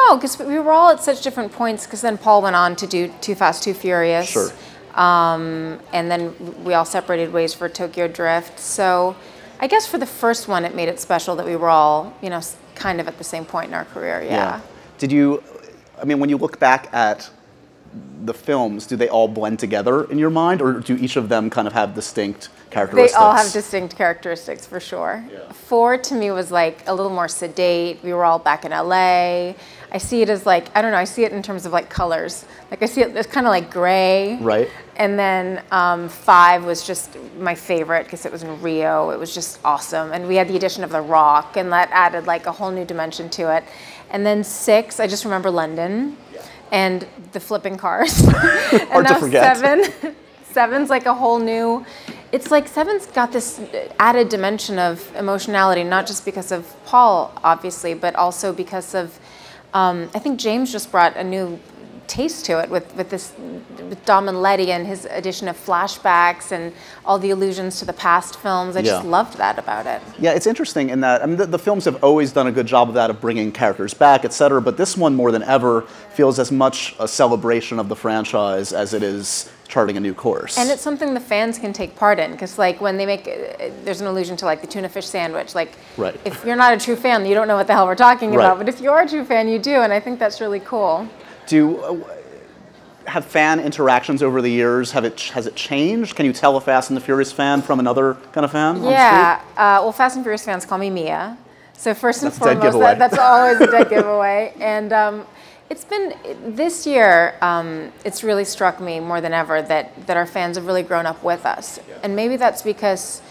Know, 0.07 0.17
because 0.17 0.37
we 0.39 0.59
were 0.59 0.71
all 0.71 0.91
at 0.91 1.01
such 1.01 1.21
different 1.21 1.51
points. 1.51 1.85
Because 1.85 2.01
then 2.01 2.17
Paul 2.17 2.41
went 2.41 2.55
on 2.55 2.75
to 2.77 2.87
do 2.87 3.13
Too 3.21 3.35
Fast, 3.35 3.63
Too 3.63 3.73
Furious. 3.73 4.29
Sure. 4.29 4.49
Um, 4.95 5.79
and 5.93 6.09
then 6.09 6.63
we 6.63 6.73
all 6.73 6.85
separated 6.85 7.31
ways 7.31 7.53
for 7.53 7.69
Tokyo 7.69 8.07
Drift. 8.07 8.59
So 8.59 9.15
I 9.59 9.67
guess 9.67 9.85
for 9.85 9.97
the 9.97 10.05
first 10.05 10.47
one, 10.47 10.65
it 10.65 10.75
made 10.75 10.89
it 10.89 10.99
special 10.99 11.35
that 11.35 11.45
we 11.45 11.55
were 11.55 11.69
all, 11.69 12.13
you 12.21 12.29
know, 12.29 12.41
kind 12.75 12.99
of 12.99 13.07
at 13.07 13.17
the 13.17 13.23
same 13.23 13.45
point 13.45 13.67
in 13.67 13.73
our 13.73 13.85
career. 13.85 14.21
Yeah. 14.23 14.61
Did 14.97 15.11
you, 15.11 15.43
I 16.01 16.05
mean, 16.05 16.19
when 16.19 16.29
you 16.29 16.37
look 16.37 16.59
back 16.59 16.93
at 16.93 17.29
the 18.23 18.33
films, 18.33 18.85
do 18.85 18.95
they 18.95 19.09
all 19.09 19.27
blend 19.27 19.59
together 19.59 20.03
in 20.05 20.17
your 20.19 20.29
mind, 20.29 20.61
or 20.61 20.79
do 20.79 20.95
each 20.95 21.15
of 21.15 21.29
them 21.29 21.49
kind 21.49 21.67
of 21.67 21.73
have 21.73 21.95
distinct 21.95 22.49
characteristics? 22.69 23.13
They 23.13 23.17
all 23.17 23.33
have 23.33 23.51
distinct 23.51 23.95
characteristics 23.95 24.65
for 24.65 24.79
sure. 24.79 25.25
Four 25.53 25.97
to 25.97 26.15
me 26.15 26.31
was 26.31 26.51
like 26.51 26.87
a 26.87 26.93
little 26.93 27.11
more 27.11 27.27
sedate. 27.27 27.99
We 28.03 28.13
were 28.13 28.25
all 28.25 28.39
back 28.39 28.65
in 28.65 28.71
LA. 28.71 29.53
I 29.91 29.97
see 29.97 30.21
it 30.21 30.29
as 30.29 30.45
like, 30.45 30.75
I 30.75 30.81
don't 30.81 30.91
know, 30.91 30.97
I 30.97 31.03
see 31.03 31.23
it 31.23 31.31
in 31.31 31.41
terms 31.41 31.65
of 31.65 31.71
like 31.71 31.89
colors. 31.89 32.45
Like 32.69 32.83
I 32.83 32.85
see 32.85 33.01
it, 33.01 33.15
it's 33.15 33.27
kind 33.27 33.47
of 33.47 33.51
like 33.51 33.71
gray. 33.71 34.37
Right. 34.39 34.69
And 34.97 35.17
then 35.17 35.63
um, 35.71 36.09
five 36.09 36.63
was 36.63 36.85
just 36.85 37.17
my 37.39 37.55
favorite 37.55 38.03
because 38.03 38.25
it 38.25 38.31
was 38.31 38.43
in 38.43 38.61
Rio. 38.61 39.09
It 39.09 39.17
was 39.17 39.33
just 39.33 39.59
awesome. 39.65 40.11
And 40.11 40.27
we 40.27 40.35
had 40.35 40.47
the 40.47 40.55
addition 40.55 40.83
of 40.83 40.91
The 40.91 41.01
Rock, 41.01 41.57
and 41.57 41.71
that 41.71 41.89
added 41.91 42.27
like 42.27 42.45
a 42.45 42.51
whole 42.51 42.69
new 42.69 42.85
dimension 42.85 43.29
to 43.31 43.55
it. 43.55 43.63
And 44.11 44.25
then 44.25 44.43
six, 44.43 44.99
I 44.99 45.07
just 45.07 45.23
remember 45.23 45.49
London 45.49 46.17
and 46.71 47.07
the 47.31 47.39
flipping 47.39 47.77
cars. 47.77 48.19
and 48.27 48.33
Hard 48.33 49.07
to 49.07 49.13
now 49.13 49.19
forget. 49.19 49.57
seven. 49.57 50.15
Seven's 50.51 50.89
like 50.89 51.05
a 51.05 51.13
whole 51.13 51.37
new. 51.39 51.85
It's 52.31 52.49
like 52.49 52.67
Seven's 52.67 53.05
got 53.05 53.31
this 53.31 53.61
added 53.99 54.29
dimension 54.29 54.79
of 54.79 55.15
emotionality, 55.15 55.83
not 55.83 56.07
just 56.07 56.25
because 56.25 56.51
of 56.51 56.75
Paul, 56.85 57.31
obviously, 57.43 57.93
but 57.95 58.15
also 58.15 58.53
because 58.53 58.93
of. 58.93 59.19
Um, 59.73 60.09
I 60.15 60.19
think 60.19 60.39
James 60.39 60.71
just 60.71 60.91
brought 60.91 61.15
a 61.15 61.23
new 61.23 61.59
taste 62.09 62.43
to 62.45 62.59
it 62.59 62.69
with, 62.69 62.93
with 62.95 63.09
this 63.09 63.33
with 63.87 64.03
Dom 64.05 64.27
and 64.27 64.41
Letty 64.41 64.71
and 64.71 64.85
his 64.85 65.05
addition 65.05 65.47
of 65.47 65.55
flashbacks 65.55 66.51
and 66.51 66.73
all 67.05 67.17
the 67.19 67.29
allusions 67.29 67.79
to 67.79 67.85
the 67.85 67.93
past 67.93 68.37
films. 68.39 68.75
I 68.75 68.81
just 68.81 69.05
loved 69.05 69.37
that 69.37 69.57
about 69.57 69.85
it. 69.85 70.01
Yeah, 70.19 70.31
it's 70.31 70.47
interesting 70.47 70.89
in 70.89 70.99
that 71.01 71.21
I 71.23 71.25
mean, 71.27 71.37
the, 71.37 71.45
the 71.45 71.59
films 71.59 71.85
have 71.85 72.03
always 72.03 72.33
done 72.33 72.47
a 72.47 72.51
good 72.51 72.65
job 72.65 72.89
of 72.89 72.95
that, 72.95 73.09
of 73.09 73.21
bringing 73.21 73.51
characters 73.51 73.93
back, 73.93 74.25
et 74.25 74.33
cetera. 74.33 74.61
But 74.61 74.75
this 74.75 74.97
one, 74.97 75.15
more 75.15 75.31
than 75.31 75.43
ever, 75.43 75.81
feels 76.13 76.39
as 76.39 76.51
much 76.51 76.95
a 76.99 77.07
celebration 77.07 77.79
of 77.79 77.87
the 77.87 77.95
franchise 77.95 78.73
as 78.73 78.93
it 78.93 79.03
is 79.03 79.51
charting 79.67 79.97
a 79.97 79.99
new 79.99 80.15
course. 80.15 80.57
And 80.57 80.67
it's 80.71 80.81
something 80.81 81.13
the 81.13 81.19
fans 81.19 81.59
can 81.59 81.73
take 81.73 81.95
part 81.95 82.17
in 82.17 82.31
because, 82.31 82.57
like, 82.57 82.81
when 82.81 82.97
they 82.97 83.05
make, 83.05 83.25
there's 83.85 84.01
an 84.01 84.07
allusion 84.07 84.35
to 84.37 84.45
like 84.45 84.61
the 84.61 84.67
tuna 84.67 84.89
fish 84.89 85.05
sandwich. 85.05 85.53
Like, 85.53 85.73
Right. 85.95 86.19
if 86.25 86.43
you're 86.43 86.55
not 86.55 86.73
a 86.73 86.77
true 86.77 86.95
fan, 86.95 87.23
you 87.27 87.35
don't 87.35 87.47
know 87.47 87.55
what 87.55 87.67
the 87.67 87.73
hell 87.73 87.85
we're 87.85 87.93
talking 87.95 88.31
Right. 88.31 88.45
about. 88.45 88.57
But 88.57 88.67
if 88.67 88.81
you 88.81 88.89
are 88.91 89.01
a 89.03 89.07
true 89.07 89.23
fan, 89.23 89.47
you 89.47 89.59
do, 89.59 89.81
and 89.81 89.93
I 89.93 89.99
think 89.99 90.17
that's 90.17 90.41
really 90.41 90.59
cool. 90.59 91.07
Do 91.49 91.77
uh, 91.77 91.97
have 93.07 93.25
fan 93.25 93.59
interactions 93.59 94.21
over 94.21 94.39
the 94.39 94.51
years? 94.51 94.91
Have 94.91 95.03
it 95.03 95.19
has 95.33 95.47
it 95.47 95.55
changed? 95.55 96.15
Can 96.15 96.27
you 96.27 96.33
tell 96.33 96.55
a 96.57 96.61
Fast 96.61 96.91
and 96.91 96.97
the 96.97 97.01
Furious 97.01 97.31
fan 97.31 97.63
from 97.63 97.79
another 97.79 98.13
kind 98.33 98.45
of 98.45 98.51
fan? 98.51 98.75
on 98.75 98.81
the 98.81 98.87
street? 98.87 98.93
Yeah. 98.93 99.41
Uh, 99.57 99.81
well, 99.81 99.91
Fast 99.91 100.15
and 100.15 100.23
Furious 100.23 100.45
fans 100.45 100.63
call 100.65 100.77
me 100.77 100.91
Mia. 100.91 101.37
So 101.73 101.93
first 101.93 102.21
and 102.21 102.31
That's 102.31 102.37
foremost, 102.37 102.79
that, 102.79 102.99
that's 102.99 103.17
always 103.17 103.59
a 103.61 103.71
dead 103.71 103.89
giveaway. 103.95 104.53
And 104.59 104.93
um, 104.93 105.25
it's 105.71 105.85
been 105.85 106.13
this 106.45 106.85
year. 106.85 107.35
Um, 107.41 107.91
it's 108.05 108.23
really 108.23 108.45
struck 108.45 108.79
me 108.79 108.99
more 108.99 109.19
than 109.21 109.33
ever 109.33 109.61
that 109.63 110.05
that 110.05 110.17
our 110.17 110.27
fans 110.27 110.57
have 110.57 110.67
really 110.67 110.83
grown 110.83 111.07
up 111.07 111.23
with 111.23 111.45
us, 111.47 111.79
and 112.03 112.15
maybe 112.15 112.35
that's 112.35 112.61
because 112.61 113.21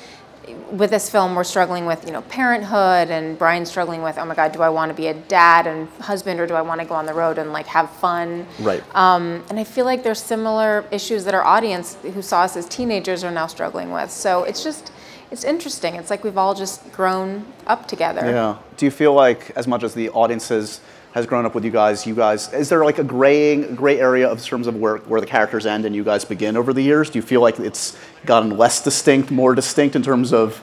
with 0.70 0.90
this 0.90 1.10
film, 1.10 1.34
we're 1.34 1.44
struggling 1.44 1.86
with 1.86 2.04
you 2.06 2.12
know 2.12 2.22
parenthood, 2.22 3.10
and 3.10 3.38
Brian's 3.38 3.70
struggling 3.70 4.02
with 4.02 4.18
oh 4.18 4.24
my 4.24 4.34
god, 4.34 4.52
do 4.52 4.62
I 4.62 4.68
want 4.68 4.90
to 4.90 4.94
be 4.94 5.08
a 5.08 5.14
dad 5.14 5.66
and 5.66 5.88
husband, 6.00 6.40
or 6.40 6.46
do 6.46 6.54
I 6.54 6.62
want 6.62 6.80
to 6.80 6.86
go 6.86 6.94
on 6.94 7.06
the 7.06 7.14
road 7.14 7.38
and 7.38 7.52
like 7.52 7.66
have 7.66 7.90
fun? 7.90 8.46
Right. 8.60 8.82
Um, 8.94 9.44
and 9.50 9.58
I 9.58 9.64
feel 9.64 9.84
like 9.84 10.02
there's 10.02 10.22
similar 10.22 10.84
issues 10.90 11.24
that 11.24 11.34
our 11.34 11.44
audience 11.44 11.96
who 12.02 12.22
saw 12.22 12.42
us 12.42 12.56
as 12.56 12.66
teenagers 12.66 13.24
are 13.24 13.30
now 13.30 13.46
struggling 13.46 13.92
with. 13.92 14.10
So 14.10 14.44
it's 14.44 14.62
just 14.62 14.92
it's 15.30 15.44
interesting. 15.44 15.94
It's 15.96 16.10
like 16.10 16.24
we've 16.24 16.38
all 16.38 16.54
just 16.54 16.90
grown 16.92 17.44
up 17.66 17.86
together. 17.86 18.22
Yeah. 18.24 18.58
Do 18.76 18.86
you 18.86 18.90
feel 18.90 19.12
like, 19.12 19.50
as 19.56 19.66
much 19.66 19.82
as 19.82 19.94
the 19.94 20.08
audience 20.10 20.48
has, 20.48 20.80
has 21.12 21.26
grown 21.26 21.44
up 21.44 21.54
with 21.54 21.64
you 21.64 21.70
guys, 21.70 22.06
you 22.06 22.14
guys, 22.14 22.52
is 22.52 22.68
there 22.68 22.84
like 22.84 22.98
a 22.98 23.04
graying, 23.04 23.74
gray 23.74 24.00
area 24.00 24.28
of 24.28 24.42
terms 24.42 24.66
of 24.66 24.76
where, 24.76 24.98
where 24.98 25.20
the 25.20 25.26
characters 25.26 25.66
end 25.66 25.84
and 25.84 25.94
you 25.94 26.04
guys 26.04 26.24
begin 26.24 26.56
over 26.56 26.72
the 26.72 26.82
years? 26.82 27.10
Do 27.10 27.18
you 27.18 27.22
feel 27.22 27.40
like 27.40 27.58
it's 27.58 27.96
gotten 28.26 28.56
less 28.56 28.82
distinct, 28.82 29.30
more 29.30 29.54
distinct 29.54 29.96
in 29.96 30.02
terms 30.02 30.32
of 30.32 30.60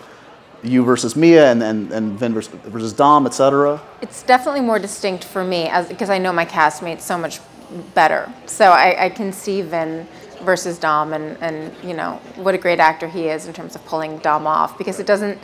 you 0.63 0.83
versus 0.83 1.15
Mia 1.15 1.51
and, 1.51 1.61
and, 1.61 1.91
and 1.91 2.17
Vin 2.17 2.33
versus, 2.33 2.53
versus 2.65 2.93
Dom, 2.93 3.25
et 3.25 3.33
cetera? 3.33 3.81
It's 4.01 4.23
definitely 4.23 4.61
more 4.61 4.79
distinct 4.79 5.23
for 5.23 5.43
me 5.43 5.69
because 5.87 6.09
I 6.09 6.17
know 6.17 6.33
my 6.33 6.45
castmates 6.45 7.01
so 7.01 7.17
much 7.17 7.39
better. 7.93 8.31
So 8.45 8.71
I, 8.71 9.05
I 9.05 9.09
can 9.09 9.31
see 9.31 9.61
Vin 9.61 10.07
versus 10.41 10.77
Dom 10.77 11.13
and, 11.13 11.37
and 11.41 11.73
you 11.83 11.95
know 11.95 12.13
what 12.35 12.53
a 12.53 12.57
great 12.57 12.79
actor 12.79 13.07
he 13.07 13.27
is 13.27 13.47
in 13.47 13.53
terms 13.53 13.75
of 13.75 13.83
pulling 13.85 14.17
Dom 14.19 14.45
off 14.45 14.77
because 14.77 14.99
it 14.99 15.07
doesn't 15.07 15.39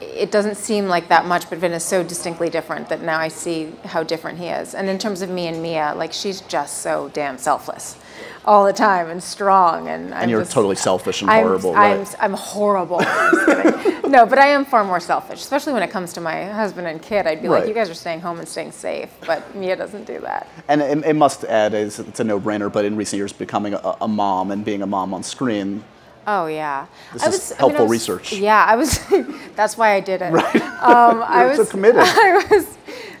it 0.00 0.30
doesn't 0.30 0.56
seem 0.56 0.86
like 0.86 1.08
that 1.08 1.24
much, 1.24 1.48
but 1.48 1.58
Vin 1.58 1.72
is 1.72 1.84
so 1.84 2.02
distinctly 2.02 2.50
different 2.50 2.88
that 2.88 3.00
now 3.00 3.18
I 3.18 3.28
see 3.28 3.72
how 3.84 4.02
different 4.02 4.38
he 4.38 4.46
is. 4.46 4.74
And 4.74 4.88
in 4.88 4.98
terms 4.98 5.22
of 5.22 5.30
me 5.30 5.46
and 5.46 5.62
Mia, 5.62 5.94
like 5.96 6.12
she's 6.12 6.40
just 6.42 6.78
so 6.78 7.10
damn 7.14 7.38
selfless 7.38 7.96
all 8.44 8.64
the 8.64 8.72
time 8.72 9.08
and 9.10 9.22
strong 9.22 9.88
and 9.88 10.12
I'm 10.14 10.22
And 10.22 10.30
you're 10.30 10.40
just- 10.42 10.52
totally 10.52 10.76
selfish 10.76 11.22
and 11.22 11.30
I'm, 11.30 11.42
horrible, 11.44 11.74
I'm, 11.74 11.98
right? 11.98 12.14
I'm 12.20 12.32
horrible. 12.34 12.98
I'm 13.04 13.46
kidding. 13.46 14.10
no, 14.10 14.26
but 14.26 14.38
I 14.38 14.48
am 14.48 14.64
far 14.64 14.84
more 14.84 15.00
selfish, 15.00 15.40
especially 15.40 15.72
when 15.72 15.82
it 15.82 15.90
comes 15.90 16.12
to 16.14 16.20
my 16.20 16.44
husband 16.46 16.86
and 16.86 17.00
kid. 17.00 17.26
I'd 17.26 17.40
be 17.42 17.48
Right. 17.48 17.60
like, 17.60 17.68
you 17.68 17.74
guys 17.74 17.88
are 17.90 17.94
staying 17.94 18.20
home 18.20 18.38
and 18.38 18.46
staying 18.48 18.72
safe, 18.72 19.10
but 19.26 19.54
Mia 19.54 19.76
doesn't 19.76 20.04
do 20.06 20.20
that. 20.20 20.48
And 20.68 20.80
it, 20.82 21.04
it 21.04 21.14
must 21.14 21.44
add, 21.44 21.74
it's, 21.74 21.98
it's 21.98 22.20
a 22.20 22.24
no-brainer, 22.24 22.72
but 22.72 22.84
in 22.84 22.96
recent 22.96 23.18
years, 23.18 23.32
becoming 23.32 23.74
a, 23.74 23.96
a 24.00 24.08
mom 24.08 24.50
and 24.50 24.64
being 24.64 24.82
a 24.82 24.86
mom 24.86 25.14
on 25.14 25.22
screen, 25.22 25.82
Oh 26.26 26.46
yeah, 26.46 26.86
This 27.12 27.22
I 27.22 27.28
is 27.28 27.32
was, 27.34 27.52
I 27.52 27.54
mean, 27.54 27.56
I 27.56 27.58
helpful 27.60 27.84
was- 27.84 27.90
research. 27.90 28.32
Yeah, 28.32 28.64
I 28.66 28.76
was. 28.76 28.98
that's 29.56 29.76
why 29.76 29.92
I 29.92 30.00
did 30.00 30.22
it. 30.22 30.32
Right. 30.32 30.54
Um, 30.84 31.22
I 31.22 31.46
was 31.46 31.56
so 31.56 31.64
committed. 31.66 32.00
I 32.02 32.46
was 32.50 32.66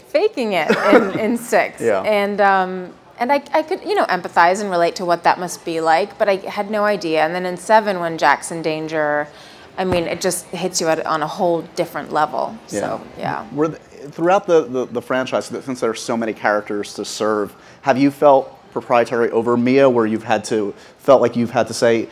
faking 0.08 0.52
it 0.52 0.70
in, 0.92 1.18
in 1.18 1.36
six. 1.38 1.80
Yeah. 1.80 2.02
And 2.02 2.38
um, 2.42 2.92
and 3.18 3.32
I, 3.32 3.42
I 3.52 3.62
could 3.62 3.82
you 3.82 3.94
know 3.94 4.06
empathize 4.06 4.60
and 4.60 4.70
relate 4.70 4.96
to 4.96 5.04
what 5.04 5.22
that 5.24 5.38
must 5.38 5.64
be 5.64 5.80
like, 5.80 6.18
but 6.18 6.28
I 6.28 6.36
had 6.36 6.70
no 6.70 6.84
idea. 6.84 7.24
And 7.24 7.34
then 7.34 7.46
in 7.46 7.56
seven, 7.56 8.00
when 8.00 8.18
Jack's 8.18 8.50
in 8.50 8.62
danger, 8.62 9.28
I 9.76 9.84
mean, 9.84 10.04
it 10.04 10.20
just 10.20 10.46
hits 10.46 10.80
you 10.80 10.88
at, 10.88 11.04
on 11.06 11.22
a 11.22 11.26
whole 11.26 11.62
different 11.74 12.12
level. 12.12 12.56
So 12.66 13.00
yeah. 13.18 13.46
Were 13.52 13.68
th- 13.68 13.80
throughout 14.10 14.46
the, 14.46 14.64
the, 14.64 14.86
the 14.86 15.02
franchise, 15.02 15.46
since 15.46 15.80
there 15.80 15.90
are 15.90 15.94
so 15.94 16.16
many 16.16 16.32
characters 16.32 16.94
to 16.94 17.04
serve, 17.04 17.54
have 17.82 17.98
you 17.98 18.10
felt 18.10 18.50
proprietary 18.72 19.30
over 19.30 19.56
Mia, 19.56 19.88
where 19.88 20.04
you've 20.04 20.24
had 20.24 20.44
to 20.44 20.74
felt 20.98 21.22
like 21.22 21.36
you've 21.36 21.52
had 21.52 21.66
to 21.68 21.74
say, 21.74 22.08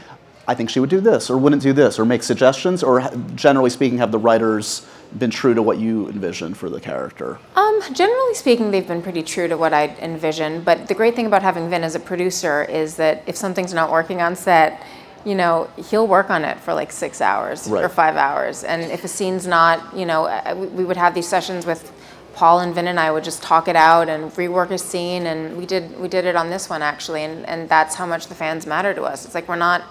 I 0.46 0.54
think 0.54 0.70
she 0.70 0.80
would 0.80 0.90
do 0.90 1.00
this, 1.00 1.30
or 1.30 1.36
wouldn't 1.36 1.62
do 1.62 1.72
this, 1.72 1.98
or 1.98 2.04
make 2.04 2.22
suggestions, 2.22 2.82
or 2.82 3.02
generally 3.34 3.70
speaking, 3.70 3.98
have 3.98 4.12
the 4.12 4.18
writers 4.18 4.86
been 5.18 5.30
true 5.30 5.54
to 5.54 5.62
what 5.62 5.78
you 5.78 6.08
envisioned 6.08 6.56
for 6.56 6.68
the 6.68 6.80
character? 6.80 7.38
Um, 7.54 7.80
generally 7.92 8.34
speaking, 8.34 8.70
they've 8.70 8.86
been 8.86 9.02
pretty 9.02 9.22
true 9.22 9.48
to 9.48 9.56
what 9.56 9.72
I'd 9.72 9.98
envisioned. 9.98 10.64
But 10.64 10.88
the 10.88 10.94
great 10.94 11.14
thing 11.14 11.26
about 11.26 11.42
having 11.42 11.68
Vin 11.70 11.84
as 11.84 11.94
a 11.94 12.00
producer 12.00 12.64
is 12.64 12.96
that 12.96 13.22
if 13.26 13.36
something's 13.36 13.74
not 13.74 13.90
working 13.90 14.22
on 14.22 14.36
set, 14.36 14.82
you 15.24 15.34
know, 15.34 15.70
he'll 15.76 16.06
work 16.06 16.30
on 16.30 16.44
it 16.44 16.58
for 16.60 16.74
like 16.74 16.90
six 16.90 17.20
hours 17.20 17.70
or 17.70 17.88
five 17.88 18.16
hours. 18.16 18.64
And 18.64 18.82
if 18.82 19.04
a 19.04 19.08
scene's 19.08 19.46
not, 19.46 19.96
you 19.96 20.04
know, 20.04 20.26
uh, 20.26 20.54
we, 20.56 20.66
we 20.68 20.84
would 20.84 20.96
have 20.96 21.14
these 21.14 21.28
sessions 21.28 21.64
with 21.64 21.92
Paul 22.34 22.60
and 22.60 22.74
Vin 22.74 22.88
and 22.88 22.98
I 22.98 23.10
would 23.12 23.22
just 23.22 23.42
talk 23.42 23.68
it 23.68 23.76
out 23.76 24.08
and 24.08 24.32
rework 24.32 24.70
a 24.70 24.78
scene. 24.78 25.26
And 25.26 25.56
we 25.56 25.66
did 25.66 25.98
we 26.00 26.08
did 26.08 26.24
it 26.24 26.34
on 26.34 26.50
this 26.50 26.68
one 26.68 26.82
actually. 26.82 27.22
And 27.22 27.46
and 27.46 27.68
that's 27.68 27.94
how 27.94 28.06
much 28.06 28.26
the 28.26 28.34
fans 28.34 28.66
matter 28.66 28.94
to 28.94 29.02
us. 29.02 29.24
It's 29.24 29.34
like 29.34 29.48
we're 29.48 29.56
not 29.56 29.82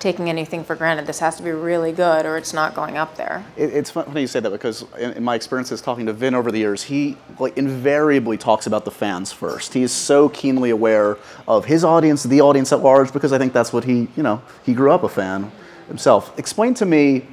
taking 0.00 0.28
anything 0.28 0.64
for 0.64 0.74
granted. 0.74 1.06
This 1.06 1.20
has 1.20 1.36
to 1.36 1.42
be 1.42 1.50
really 1.50 1.92
good 1.92 2.26
or 2.26 2.36
it's 2.36 2.52
not 2.52 2.74
going 2.74 2.96
up 2.96 3.16
there. 3.16 3.44
It, 3.56 3.72
it's 3.72 3.90
funny 3.90 4.20
you 4.22 4.26
say 4.26 4.40
that 4.40 4.50
because 4.50 4.84
in, 4.98 5.12
in 5.12 5.24
my 5.24 5.34
experiences 5.34 5.80
talking 5.80 6.06
to 6.06 6.12
Vin 6.12 6.34
over 6.34 6.50
the 6.50 6.58
years, 6.58 6.82
he 6.82 7.16
like 7.38 7.56
invariably 7.56 8.36
talks 8.36 8.66
about 8.66 8.84
the 8.84 8.90
fans 8.90 9.30
first. 9.32 9.74
He 9.74 9.82
is 9.82 9.92
so 9.92 10.28
keenly 10.30 10.70
aware 10.70 11.18
of 11.46 11.66
his 11.66 11.84
audience, 11.84 12.24
the 12.24 12.40
audience 12.40 12.72
at 12.72 12.80
large, 12.80 13.12
because 13.12 13.32
I 13.32 13.38
think 13.38 13.52
that's 13.52 13.72
what 13.72 13.84
he, 13.84 14.08
you 14.16 14.22
know, 14.22 14.42
he 14.64 14.74
grew 14.74 14.90
up 14.90 15.04
a 15.04 15.08
fan 15.08 15.52
himself. 15.88 16.36
Explain 16.38 16.74
to 16.74 16.86
me, 16.86 17.26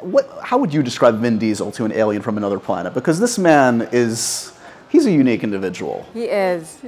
what, 0.00 0.28
how 0.42 0.58
would 0.58 0.72
you 0.72 0.82
describe 0.82 1.18
Vin 1.18 1.38
Diesel 1.38 1.72
to 1.72 1.84
an 1.84 1.92
alien 1.92 2.22
from 2.22 2.36
another 2.36 2.58
planet? 2.58 2.94
Because 2.94 3.18
this 3.18 3.38
man 3.38 3.88
is, 3.92 4.52
he's 4.88 5.06
a 5.06 5.10
unique 5.10 5.42
individual. 5.42 6.06
He 6.12 6.24
is. 6.24 6.78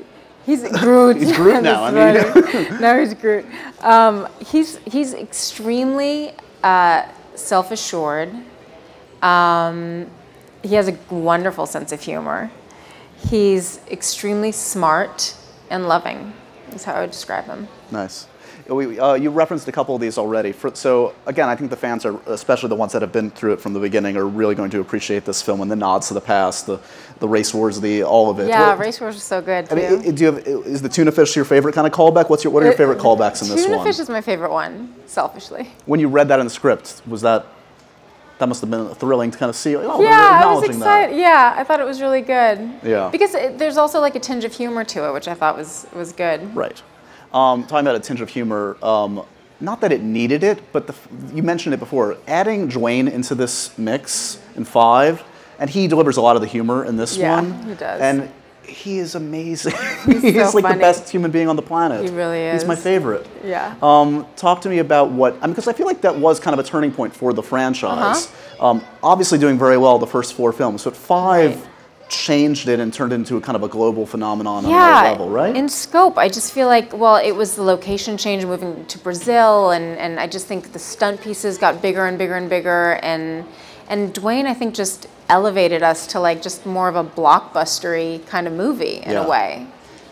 He's 0.48 0.66
Groot. 0.66 1.18
He's 1.18 1.30
Groot 1.36 1.62
now, 1.62 1.84
I 1.84 1.90
mean. 1.90 2.32
funny. 2.32 2.80
no, 2.80 2.98
he's 2.98 3.12
Groot. 3.12 3.44
Um, 3.80 4.26
he's 4.40 4.78
he's 4.86 5.12
extremely 5.12 6.32
uh, 6.64 7.06
self-assured. 7.34 8.34
Um, 9.20 10.06
he 10.62 10.74
has 10.76 10.88
a 10.88 10.96
wonderful 11.10 11.66
sense 11.66 11.92
of 11.92 12.00
humor. 12.00 12.50
He's 13.28 13.80
extremely 13.90 14.50
smart 14.52 15.36
and 15.68 15.86
loving. 15.86 16.32
Is 16.72 16.84
how 16.84 16.94
I 16.94 17.00
would 17.02 17.10
describe 17.10 17.44
him. 17.44 17.68
Nice. 17.90 18.26
We, 18.66 18.98
uh, 18.98 19.14
you 19.14 19.30
referenced 19.30 19.66
a 19.68 19.72
couple 19.72 19.94
of 19.94 20.00
these 20.00 20.18
already. 20.18 20.52
For, 20.52 20.74
so 20.74 21.14
again, 21.26 21.48
I 21.48 21.56
think 21.56 21.70
the 21.70 21.76
fans 21.76 22.04
are, 22.04 22.18
especially 22.26 22.68
the 22.68 22.74
ones 22.74 22.92
that 22.92 23.02
have 23.02 23.12
been 23.12 23.30
through 23.30 23.54
it 23.54 23.60
from 23.60 23.72
the 23.72 23.80
beginning, 23.80 24.16
are 24.16 24.26
really 24.26 24.54
going 24.54 24.70
to 24.70 24.80
appreciate 24.80 25.24
this 25.24 25.40
film 25.40 25.60
and 25.62 25.70
the 25.70 25.76
nods 25.76 26.08
to 26.08 26.14
the 26.14 26.20
past, 26.20 26.66
the, 26.66 26.78
the 27.20 27.28
race 27.28 27.54
wars, 27.54 27.80
the 27.80 28.02
all 28.02 28.30
of 28.30 28.38
it. 28.40 28.48
Yeah, 28.48 28.68
What- 28.68 28.78
Race 28.80 29.00
Wars 29.00 29.14
was 29.14 29.22
so 29.24 29.40
good 29.40 29.64
I 29.72 29.74
too. 29.88 29.98
mean, 30.00 30.14
do 30.14 30.24
you 30.24 30.32
have, 30.32 30.46
is 30.46 30.82
the 30.82 30.88
tuna 30.88 31.12
fish 31.12 31.34
your 31.36 31.44
favorite 31.44 31.74
kind 31.74 31.86
of 31.86 31.92
callback? 31.92 32.28
What's 32.28 32.44
your, 32.44 32.52
what 32.52 32.62
are 32.62 32.66
your 32.66 32.74
Uh, 32.74 32.78
favorite 32.78 32.98
callbacks 32.98 33.40
in 33.42 33.48
this 33.48 33.62
Tuna 33.64 33.76
one? 33.76 33.84
Tuna 33.84 33.84
fish 33.84 33.98
is 34.00 34.08
my 34.08 34.20
favorite 34.20 34.50
one, 34.52 34.94
selfishly. 35.06 35.70
when 35.86 36.00
you 36.00 36.08
read 36.08 36.28
that 36.28 36.38
in 36.38 36.46
the 36.46 36.50
script, 36.50 37.00
was 37.06 37.22
that 37.22 37.46
that 38.38 38.48
must 38.48 38.60
have 38.60 38.70
been 38.70 38.94
thrilling 38.94 39.32
to 39.32 39.36
kind 39.38 39.50
of 39.50 39.56
see? 39.56 39.74
Oh, 39.74 40.00
yeah, 40.00 40.40
I 40.44 40.46
was 40.46 40.62
acknowledging 40.62 40.78
that. 40.78 41.02
excited. 41.06 41.16
Yeah, 41.18 41.54
I 41.56 41.64
thought 41.64 41.80
it 41.80 41.86
was 41.86 42.00
really 42.00 42.20
good. 42.20 42.70
Yeah. 42.84 43.08
Because 43.10 43.34
it, 43.34 43.58
there's 43.58 43.76
also 43.76 43.98
like 44.00 44.14
a 44.14 44.20
tinge 44.20 44.44
of 44.44 44.52
humor 44.52 44.84
to 44.84 45.08
it, 45.08 45.12
which 45.12 45.26
I 45.26 45.34
thought 45.34 45.56
was 45.56 45.86
was 45.92 46.12
good. 46.12 46.54
Right. 46.54 46.80
Um, 47.32 47.62
talking 47.64 47.86
about 47.86 47.96
a 47.96 48.00
tinge 48.00 48.20
of 48.20 48.28
humor, 48.30 48.76
um, 48.82 49.22
not 49.60 49.80
that 49.82 49.92
it 49.92 50.02
needed 50.02 50.42
it, 50.44 50.60
but 50.72 50.86
the, 50.86 50.94
you 51.34 51.42
mentioned 51.42 51.74
it 51.74 51.78
before. 51.80 52.16
Adding 52.26 52.68
Dwayne 52.70 53.10
into 53.10 53.34
this 53.34 53.76
mix 53.78 54.40
in 54.56 54.64
five, 54.64 55.22
and 55.58 55.68
he 55.68 55.88
delivers 55.88 56.16
a 56.16 56.22
lot 56.22 56.36
of 56.36 56.42
the 56.42 56.48
humor 56.48 56.84
in 56.84 56.96
this 56.96 57.16
Yeah, 57.16 57.40
one. 57.40 57.62
he 57.64 57.74
does. 57.74 58.00
And 58.00 58.30
he 58.62 58.98
is 58.98 59.14
amazing. 59.14 59.72
He's 60.06 60.22
He's, 60.22 60.34
so 60.34 60.50
like 60.52 60.62
funny. 60.62 60.74
the 60.74 60.80
best 60.80 61.08
human 61.10 61.30
being 61.30 61.48
on 61.48 61.56
the 61.56 61.62
planet. 61.62 62.04
He 62.04 62.10
really 62.14 62.40
is. 62.40 62.62
He's 62.62 62.68
my 62.68 62.76
favorite. 62.76 63.26
Yeah. 63.44 63.74
Um, 63.82 64.26
talk 64.36 64.60
to 64.62 64.68
me 64.68 64.78
about 64.78 65.10
what, 65.10 65.34
I 65.42 65.46
mean, 65.46 65.50
because 65.50 65.68
I 65.68 65.72
feel 65.72 65.86
like 65.86 66.02
that 66.02 66.16
was 66.16 66.38
kind 66.38 66.52
of 66.58 66.64
a 66.64 66.68
turning 66.68 66.92
point 66.92 67.14
for 67.16 67.32
the 67.32 67.42
franchise. 67.42 68.26
Uh-huh. 68.26 68.66
Um, 68.70 68.84
obviously 69.02 69.38
doing 69.38 69.58
very 69.58 69.78
well 69.78 69.98
the 69.98 70.06
first 70.06 70.34
four 70.34 70.52
films, 70.52 70.84
but 70.84 70.94
five 70.96 71.66
changed 72.08 72.68
it 72.68 72.80
and 72.80 72.92
turned 72.92 73.12
it 73.12 73.16
into 73.16 73.36
a 73.36 73.40
kind 73.40 73.56
of 73.56 73.62
a 73.62 73.68
global 73.68 74.06
phenomenon 74.06 74.64
on 74.64 74.70
yeah, 74.70 75.00
another 75.00 75.10
level, 75.10 75.30
right? 75.30 75.54
In 75.56 75.68
scope, 75.68 76.16
I 76.18 76.28
just 76.28 76.52
feel 76.52 76.66
like 76.66 76.92
well, 76.92 77.16
it 77.16 77.32
was 77.32 77.56
the 77.56 77.62
location 77.62 78.16
change, 78.16 78.44
moving 78.44 78.84
to 78.86 78.98
Brazil, 78.98 79.70
and 79.70 79.98
and 79.98 80.18
I 80.18 80.26
just 80.26 80.46
think 80.46 80.72
the 80.72 80.78
stunt 80.78 81.20
pieces 81.20 81.58
got 81.58 81.80
bigger 81.82 82.06
and 82.06 82.18
bigger 82.18 82.36
and 82.36 82.48
bigger, 82.48 82.98
and 83.02 83.44
and 83.88 84.12
Dwayne, 84.14 84.44
I 84.46 84.54
think, 84.54 84.74
just 84.74 85.06
elevated 85.30 85.82
us 85.82 86.06
to 86.08 86.20
like 86.20 86.42
just 86.42 86.66
more 86.66 86.88
of 86.88 86.96
a 86.96 87.04
blockbustery 87.04 88.26
kind 88.26 88.46
of 88.46 88.52
movie 88.52 88.96
in 89.04 89.12
Yeah. 89.12 89.24
a 89.24 89.28
way, 89.28 89.66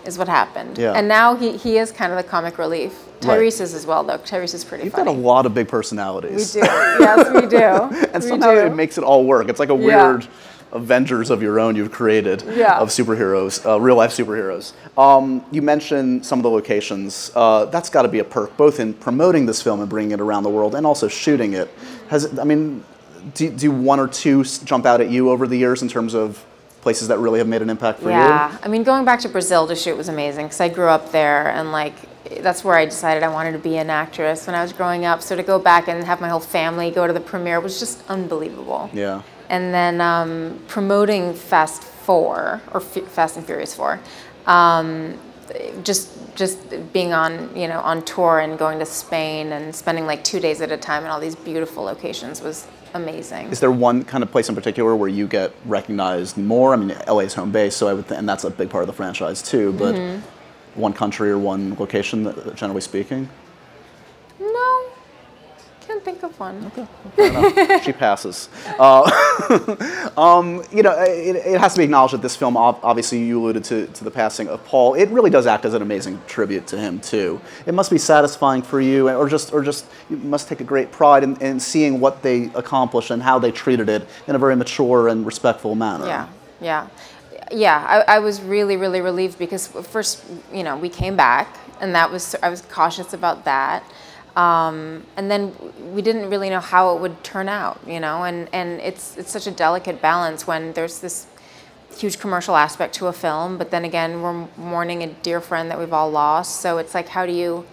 is 0.05 0.19
what 0.19 0.29
happened. 0.29 0.79
Yeah. 0.79 0.93
And 0.93 1.09
now 1.09 1.35
he 1.37 1.57
he 1.57 1.79
is 1.79 1.93
kind 1.93 2.13
of 2.13 2.19
the 2.19 2.25
comic 2.25 2.59
relief. 2.59 2.93
Right. 3.23 3.39
Tyrese 3.41 3.63
is 3.63 3.73
as 3.73 3.87
well, 3.87 4.05
though. 4.05 4.19
Tyrese 4.19 4.53
is 4.55 4.63
pretty 4.65 4.85
You've 4.85 4.93
funny. 4.93 5.07
got 5.07 5.17
a 5.17 5.19
lot 5.19 5.47
of 5.47 5.55
big 5.55 5.69
personalities. 5.69 6.55
we 6.55 6.61
do. 6.61 6.67
yes, 7.01 7.31
we 7.35 7.47
do. 7.47 7.57
and 8.13 8.23
We 8.23 8.29
somehow 8.29 8.53
do. 8.53 8.61
it 8.67 8.75
makes 8.75 8.99
it 8.99 9.05
all 9.05 9.25
work. 9.25 9.49
It's 9.49 9.59
like 9.59 9.71
a 9.71 9.75
Yeah. 9.75 10.11
weird 10.13 10.29
Avengers 10.77 11.31
of 11.31 11.43
your 11.43 11.59
own 11.59 11.75
you've 11.75 11.91
created 11.91 12.45
Yeah. 12.55 12.79
of 12.79 12.91
superheroes, 12.91 13.65
uh, 13.67 13.81
real 13.81 13.97
life 13.97 14.13
superheroes. 14.13 14.73
Um, 14.97 15.45
you 15.51 15.63
mentioned 15.63 16.25
some 16.25 16.39
of 16.39 16.43
the 16.43 16.51
locations. 16.51 17.31
Uh, 17.35 17.65
that's 17.67 17.89
got 17.89 18.03
to 18.03 18.09
be 18.09 18.19
a 18.19 18.25
perk, 18.25 18.57
both 18.57 18.79
in 18.79 18.95
promoting 18.95 19.47
this 19.47 19.63
film 19.63 19.81
and 19.81 19.89
bringing 19.89 20.13
it 20.13 20.21
around 20.21 20.43
the 20.43 20.51
world, 20.51 20.75
and 20.75 20.87
also 20.87 21.09
shooting 21.09 21.55
it. 21.55 21.69
Has 22.09 22.39
I 22.39 22.45
mean, 22.45 22.85
do, 23.35 23.51
do 23.51 23.71
one 23.71 23.99
or 23.99 24.09
two 24.09 24.45
jump 24.45 24.87
out 24.87 25.01
at 25.01 25.11
you 25.11 25.31
over 25.31 25.47
the 25.47 25.57
years 25.57 25.83
in 25.83 25.89
terms 25.89 26.15
of 26.15 26.45
places 26.83 27.09
that 27.09 27.19
really 27.19 27.41
have 27.41 27.49
made 27.49 27.63
an 27.63 27.71
impact 27.71 28.01
for 28.01 28.11
yeah, 28.11 28.23
you? 28.23 28.29
Yeah, 28.29 28.59
I 28.63 28.69
mean, 28.69 28.85
going 28.85 29.05
back 29.05 29.21
to 29.21 29.29
Brazil 29.29 29.67
to 29.67 29.75
shoot 29.75 29.97
was 29.97 30.09
amazing 30.09 30.47
because 30.47 30.61
I 30.61 30.69
grew 30.69 30.89
up 30.89 31.11
there 31.11 31.49
and 31.49 31.73
like 31.73 31.95
that's 32.43 32.65
where 32.65 32.77
I 32.77 32.85
decided 32.85 33.23
I 33.23 33.29
wanted 33.29 33.53
to 33.53 33.59
be 33.59 33.77
an 33.77 33.91
actress 33.91 34.47
when 34.47 34.55
I 34.55 34.63
was 34.63 34.73
growing 34.73 35.05
up. 35.05 35.23
So 35.23 35.37
to 35.37 35.43
go 35.43 35.59
back 35.59 35.89
and 35.89 36.05
have 36.05 36.21
my 36.21 36.29
whole 36.29 36.41
family 36.41 36.91
go 36.91 37.07
to 37.07 37.13
the 37.13 37.21
premiere 37.21 37.61
was 37.61 37.79
just 37.79 38.03
unbelievable. 38.09 38.91
Yeah. 38.93 39.23
And 39.49 39.73
then 39.73 40.01
um, 40.01 40.61
promoting 40.69 41.35
Fast 41.35 41.83
Four 41.83 42.61
or 42.73 42.81
F- 42.81 43.05
Fast 43.09 43.37
and 43.37 43.45
Furious 43.47 43.75
Four, 43.75 44.01
um, 44.47 45.19
just 45.83 46.11
just 46.37 46.59
being 46.93 47.13
on 47.13 47.55
you 47.57 47.67
know 47.69 47.81
on 47.81 48.05
tour 48.05 48.41
and 48.41 48.59
going 48.59 48.79
to 48.79 48.87
Spain 48.87 49.53
and 49.53 49.75
spending 49.75 50.07
like 50.07 50.23
two 50.25 50.41
days 50.41 50.61
at 50.61 50.71
a 50.73 50.77
time 50.77 51.05
in 51.05 51.11
all 51.11 51.21
these 51.21 51.35
beautiful 51.37 51.83
locations 51.85 52.41
was 52.43 52.67
amazing. 52.95 53.49
Is 53.49 53.61
there 53.61 53.71
one 53.71 54.05
kind 54.05 54.23
of 54.23 54.31
place 54.31 54.49
in 54.49 54.55
particular 54.55 54.95
where 54.97 55.09
you 55.09 55.27
get 55.27 55.53
recognized 55.65 56.37
more? 56.37 56.73
I 56.73 56.77
mean, 56.77 56.97
LA's 57.07 57.35
home 57.35 57.53
base, 57.53 57.77
so 57.77 57.89
I 57.89 57.95
would, 57.95 58.09
th- 58.09 58.19
and 58.19 58.29
that's 58.29 58.45
a 58.45 58.51
big 58.51 58.71
part 58.71 58.83
of 58.83 58.87
the 58.89 58.93
franchise 58.93 59.43
too. 59.43 59.73
But 59.73 59.95
Mhm. 59.95 60.21
one 60.75 60.93
country 60.93 61.31
or 61.31 61.39
one 61.39 61.77
location, 61.79 62.33
generally 62.55 62.81
speaking. 62.81 63.29
Think 66.07 66.23
of 66.23 66.39
one. 66.39 66.71
Okay. 67.19 67.81
she 67.85 67.93
passes. 67.93 68.49
Uh, 68.79 70.13
um, 70.17 70.63
you 70.71 70.85
know, 70.85 70.93
it, 71.03 71.35
it 71.35 71.61
has 71.61 71.73
to 71.75 71.79
be 71.79 71.85
acknowledged 71.85 72.15
that 72.15 72.23
this 72.23 72.37
film, 72.37 72.57
obviously, 72.57 73.25
you 73.25 73.43
alluded 73.43 73.65
to, 73.65 73.89
to 73.89 74.05
the 74.05 74.11
passing 74.13 74.47
of 74.47 74.65
Paul. 74.67 74.95
It 74.95 75.09
really 75.09 75.31
does 75.31 75.49
act 75.49 75.65
as 75.65 75.75
an 75.75 75.83
amazing 75.83 76.23
tribute 76.29 76.69
to 76.69 76.79
him 76.79 77.01
too. 77.01 77.41
It 77.67 77.75
must 77.75 77.91
be 77.91 77.99
satisfying 77.99 78.63
for 78.63 78.81
you, 78.81 79.11
or 79.11 79.29
just, 79.29 79.53
or 79.53 79.65
just 79.65 79.85
you 80.09 80.17
must 80.19 80.47
take 80.47 80.61
a 80.61 80.65
great 80.65 80.93
pride 80.93 81.25
in, 81.25 81.37
in 81.43 81.59
seeing 81.59 81.99
what 81.99 82.23
they 82.23 82.53
accomplished 82.55 83.11
and 83.11 83.21
how 83.21 83.41
they 83.41 83.51
treated 83.51 83.89
it 83.89 84.07
in 84.29 84.37
a 84.37 84.39
very 84.39 84.55
mature 84.55 85.09
and 85.09 85.27
respectful 85.27 85.75
manner. 85.75 86.07
Yeah, 86.07 86.29
yeah, 86.61 86.89
yeah. 87.51 88.05
I, 88.07 88.15
I 88.15 88.19
was 88.21 88.41
really, 88.41 88.77
really 88.77 89.01
relieved 89.01 89.41
because 89.41 89.67
first, 89.67 90.25
you 90.53 90.63
know, 90.63 90.77
we 90.77 90.89
came 90.89 91.17
back, 91.17 91.59
and 91.81 91.93
that 91.97 92.13
was 92.13 92.37
I 92.45 92.49
was 92.49 92.63
cautious 92.63 93.13
about 93.13 93.45
that. 93.47 93.83
Um, 94.37 95.05
and 95.17 95.31
then 95.31 95.55
we 95.95 96.03
didn't 96.03 96.29
really 96.29 96.51
know 96.51 96.61
how 96.61 96.95
it 96.95 97.01
would 97.01 97.25
turn 97.25 97.49
out, 97.49 97.81
you 97.87 97.99
know, 97.99 98.25
and, 98.25 98.49
and 98.53 98.81
it's 98.81 99.17
it's 99.17 99.31
such 99.33 99.47
a 99.47 99.51
delicate 99.51 100.03
balance 100.03 100.47
when 100.47 100.75
there's 100.75 100.99
this 100.99 101.27
huge 101.97 102.19
commercial 102.21 102.55
aspect 102.55 102.95
to 102.97 103.07
a 103.07 103.13
film, 103.15 103.57
but 103.57 103.71
then 103.71 103.85
again 103.87 104.21
we're 104.21 104.47
mourning 104.59 105.03
a 105.03 105.07
dear 105.07 105.41
friend 105.41 105.71
that 105.71 105.79
we've 105.79 105.93
all 105.95 106.11
lost, 106.11 106.61
so 106.61 106.77
it's 106.77 106.95
like 106.95 107.09
how 107.09 107.25
do 107.25 107.33
you 107.33 107.65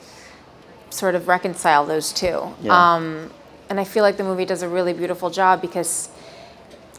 sort 0.89 1.15
of 1.15 1.27
reconcile 1.27 1.85
those 1.85 2.13
two? 2.13 2.53
Yeah. 2.61 2.95
Um, 2.95 3.29
and 3.69 3.79
I 3.79 3.83
feel 3.83 4.03
like 4.03 4.15
the 4.15 4.23
movie 4.23 4.45
does 4.45 4.61
a 4.61 4.69
really 4.69 4.93
beautiful 4.93 5.29
job 5.29 5.61
because 5.61 6.09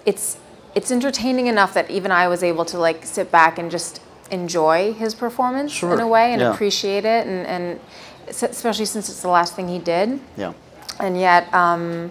it's 0.05 0.37
it's 0.75 0.91
entertaining 0.91 1.47
enough 1.47 1.73
that 1.73 1.91
even 1.91 2.11
I 2.11 2.29
was 2.29 2.43
able 2.43 2.67
to 2.67 2.79
like 2.79 3.07
sit 3.07 3.31
back 3.31 3.59
and 3.59 3.71
just 3.71 4.03
enjoy 4.31 4.93
his 4.93 5.15
performance 5.15 5.73
Sure, 5.73 5.95
in 5.95 6.01
a 6.01 6.09
way 6.09 6.33
and 6.33 6.41
yeah. 6.41 6.53
appreciate 6.53 7.05
it 7.05 7.27
and, 7.27 7.47
and 7.47 7.81
especially 8.29 8.85
since 8.87 9.09
it's 9.09 9.23
the 9.23 9.29
last 9.29 9.55
thing 9.55 9.69
he 9.69 9.79
did 9.79 10.21
Yeah. 10.37 10.53
and 11.01 11.19
yet 11.19 11.53
um, 11.55 12.11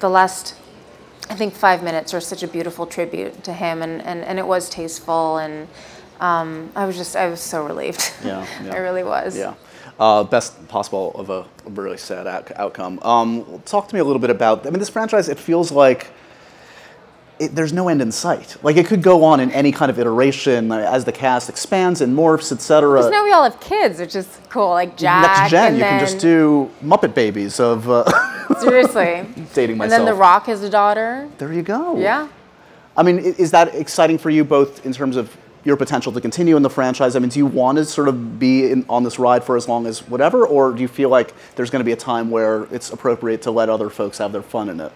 the 0.00 0.08
last 0.08 0.54
i 1.30 1.34
think 1.34 1.54
five 1.54 1.82
minutes 1.82 2.14
are 2.14 2.20
such 2.20 2.42
a 2.42 2.48
beautiful 2.48 2.86
tribute 2.86 3.42
to 3.44 3.52
him 3.52 3.82
and, 3.82 4.00
and, 4.02 4.24
and 4.24 4.38
it 4.38 4.46
was 4.46 4.68
tasteful 4.68 5.38
and 5.38 5.68
um, 6.20 6.70
i 6.74 6.84
was 6.86 6.96
just 6.96 7.16
i 7.16 7.28
was 7.28 7.40
so 7.40 7.64
relieved 7.64 8.12
Yeah, 8.24 8.46
yeah. 8.64 8.72
i 8.76 8.78
really 8.78 9.04
was 9.04 9.36
Yeah. 9.36 9.54
Uh, 10.00 10.22
best 10.22 10.52
possible 10.68 11.10
of 11.16 11.28
a 11.28 11.44
really 11.66 11.96
sad 11.98 12.24
out- 12.28 12.52
outcome. 12.54 13.00
Um, 13.02 13.60
talk 13.64 13.88
to 13.88 13.94
me 13.96 14.00
a 14.00 14.04
little 14.04 14.20
bit 14.20 14.30
about. 14.30 14.64
I 14.64 14.70
mean, 14.70 14.78
this 14.78 14.88
franchise. 14.88 15.28
It 15.28 15.40
feels 15.40 15.72
like 15.72 16.06
it, 17.38 17.54
there's 17.54 17.72
no 17.72 17.88
end 17.88 18.02
in 18.02 18.10
sight. 18.12 18.56
Like 18.62 18.76
it 18.76 18.86
could 18.86 19.02
go 19.02 19.24
on 19.24 19.40
in 19.40 19.50
any 19.52 19.72
kind 19.72 19.90
of 19.90 19.98
iteration 19.98 20.72
as 20.72 21.04
the 21.04 21.12
cast 21.12 21.48
expands 21.48 22.00
and 22.00 22.16
morphs, 22.16 22.52
etc. 22.52 22.98
because 22.98 23.10
now 23.10 23.24
we 23.24 23.32
all 23.32 23.44
have 23.44 23.60
kids 23.60 24.00
which 24.00 24.16
is 24.16 24.40
cool 24.48 24.70
like 24.70 24.96
jack 24.96 25.22
Next 25.22 25.50
gen, 25.50 25.66
and 25.66 25.76
you 25.76 25.82
then, 25.82 25.98
can 25.98 26.08
just 26.08 26.18
do 26.20 26.70
Muppet 26.82 27.14
Babies 27.14 27.60
of 27.60 27.88
uh, 27.88 28.04
seriously 28.60 29.26
dating 29.54 29.72
and 29.72 29.78
myself. 29.78 29.90
then 29.90 30.04
the 30.04 30.14
rock 30.14 30.46
has 30.46 30.62
a 30.62 30.70
daughter 30.70 31.28
There 31.38 31.52
you 31.52 31.62
go. 31.62 31.98
yeah 31.98 32.28
I 32.96 33.04
mean, 33.04 33.18
is 33.18 33.52
that 33.52 33.76
exciting 33.76 34.18
for 34.18 34.28
you 34.28 34.42
both 34.42 34.84
in 34.84 34.92
terms 34.92 35.16
of 35.16 35.36
your 35.62 35.76
potential 35.76 36.10
to 36.10 36.20
continue 36.20 36.56
in 36.56 36.62
the 36.64 36.70
franchise? 36.70 37.14
I 37.14 37.20
mean, 37.20 37.28
do 37.28 37.38
you 37.38 37.46
want 37.46 37.78
to 37.78 37.84
sort 37.84 38.08
of 38.08 38.40
be 38.40 38.72
in, 38.72 38.84
on 38.88 39.04
this 39.04 39.20
ride 39.20 39.44
for 39.44 39.56
as 39.56 39.68
long 39.68 39.86
as 39.86 40.00
whatever, 40.08 40.44
or 40.44 40.72
do 40.72 40.82
you 40.82 40.88
feel 40.88 41.08
like 41.08 41.32
there's 41.54 41.70
going 41.70 41.78
to 41.78 41.84
be 41.84 41.92
a 41.92 41.96
time 41.96 42.28
where 42.28 42.64
it's 42.74 42.90
appropriate 42.90 43.42
to 43.42 43.52
let 43.52 43.68
other 43.68 43.88
folks 43.88 44.18
have 44.18 44.32
their 44.32 44.42
fun 44.42 44.68
in 44.68 44.80
it? 44.80 44.90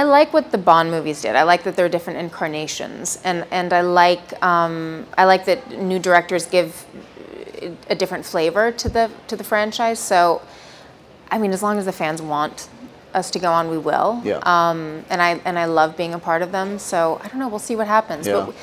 I 0.00 0.04
like 0.04 0.32
what 0.32 0.50
the 0.50 0.56
Bond 0.56 0.90
movies 0.90 1.20
did. 1.20 1.36
I 1.36 1.42
like 1.42 1.64
that 1.64 1.76
they're 1.76 1.90
different 1.90 2.20
incarnations, 2.20 3.18
and 3.22 3.44
and 3.50 3.70
I 3.70 3.82
like 3.82 4.42
um, 4.42 5.06
I 5.18 5.26
like 5.26 5.44
that 5.44 5.78
new 5.78 5.98
directors 5.98 6.46
give 6.46 6.86
a 7.90 7.94
different 7.94 8.24
flavor 8.24 8.72
to 8.72 8.88
the 8.88 9.10
to 9.26 9.36
the 9.36 9.44
franchise. 9.44 9.98
So, 9.98 10.40
I 11.30 11.36
mean, 11.36 11.52
as 11.52 11.62
long 11.62 11.76
as 11.76 11.84
the 11.84 11.92
fans 11.92 12.22
want 12.22 12.70
us 13.12 13.30
to 13.32 13.38
go 13.38 13.52
on, 13.52 13.68
we 13.68 13.76
will. 13.76 14.22
Yeah. 14.24 14.38
Um, 14.38 15.04
and 15.10 15.20
I 15.20 15.32
and 15.44 15.58
I 15.58 15.66
love 15.66 15.98
being 15.98 16.14
a 16.14 16.18
part 16.18 16.40
of 16.40 16.50
them. 16.50 16.78
So 16.78 17.20
I 17.22 17.28
don't 17.28 17.38
know. 17.38 17.48
We'll 17.48 17.58
see 17.58 17.76
what 17.76 17.86
happens. 17.86 18.26
Yeah. 18.26 18.46
But 18.46 18.54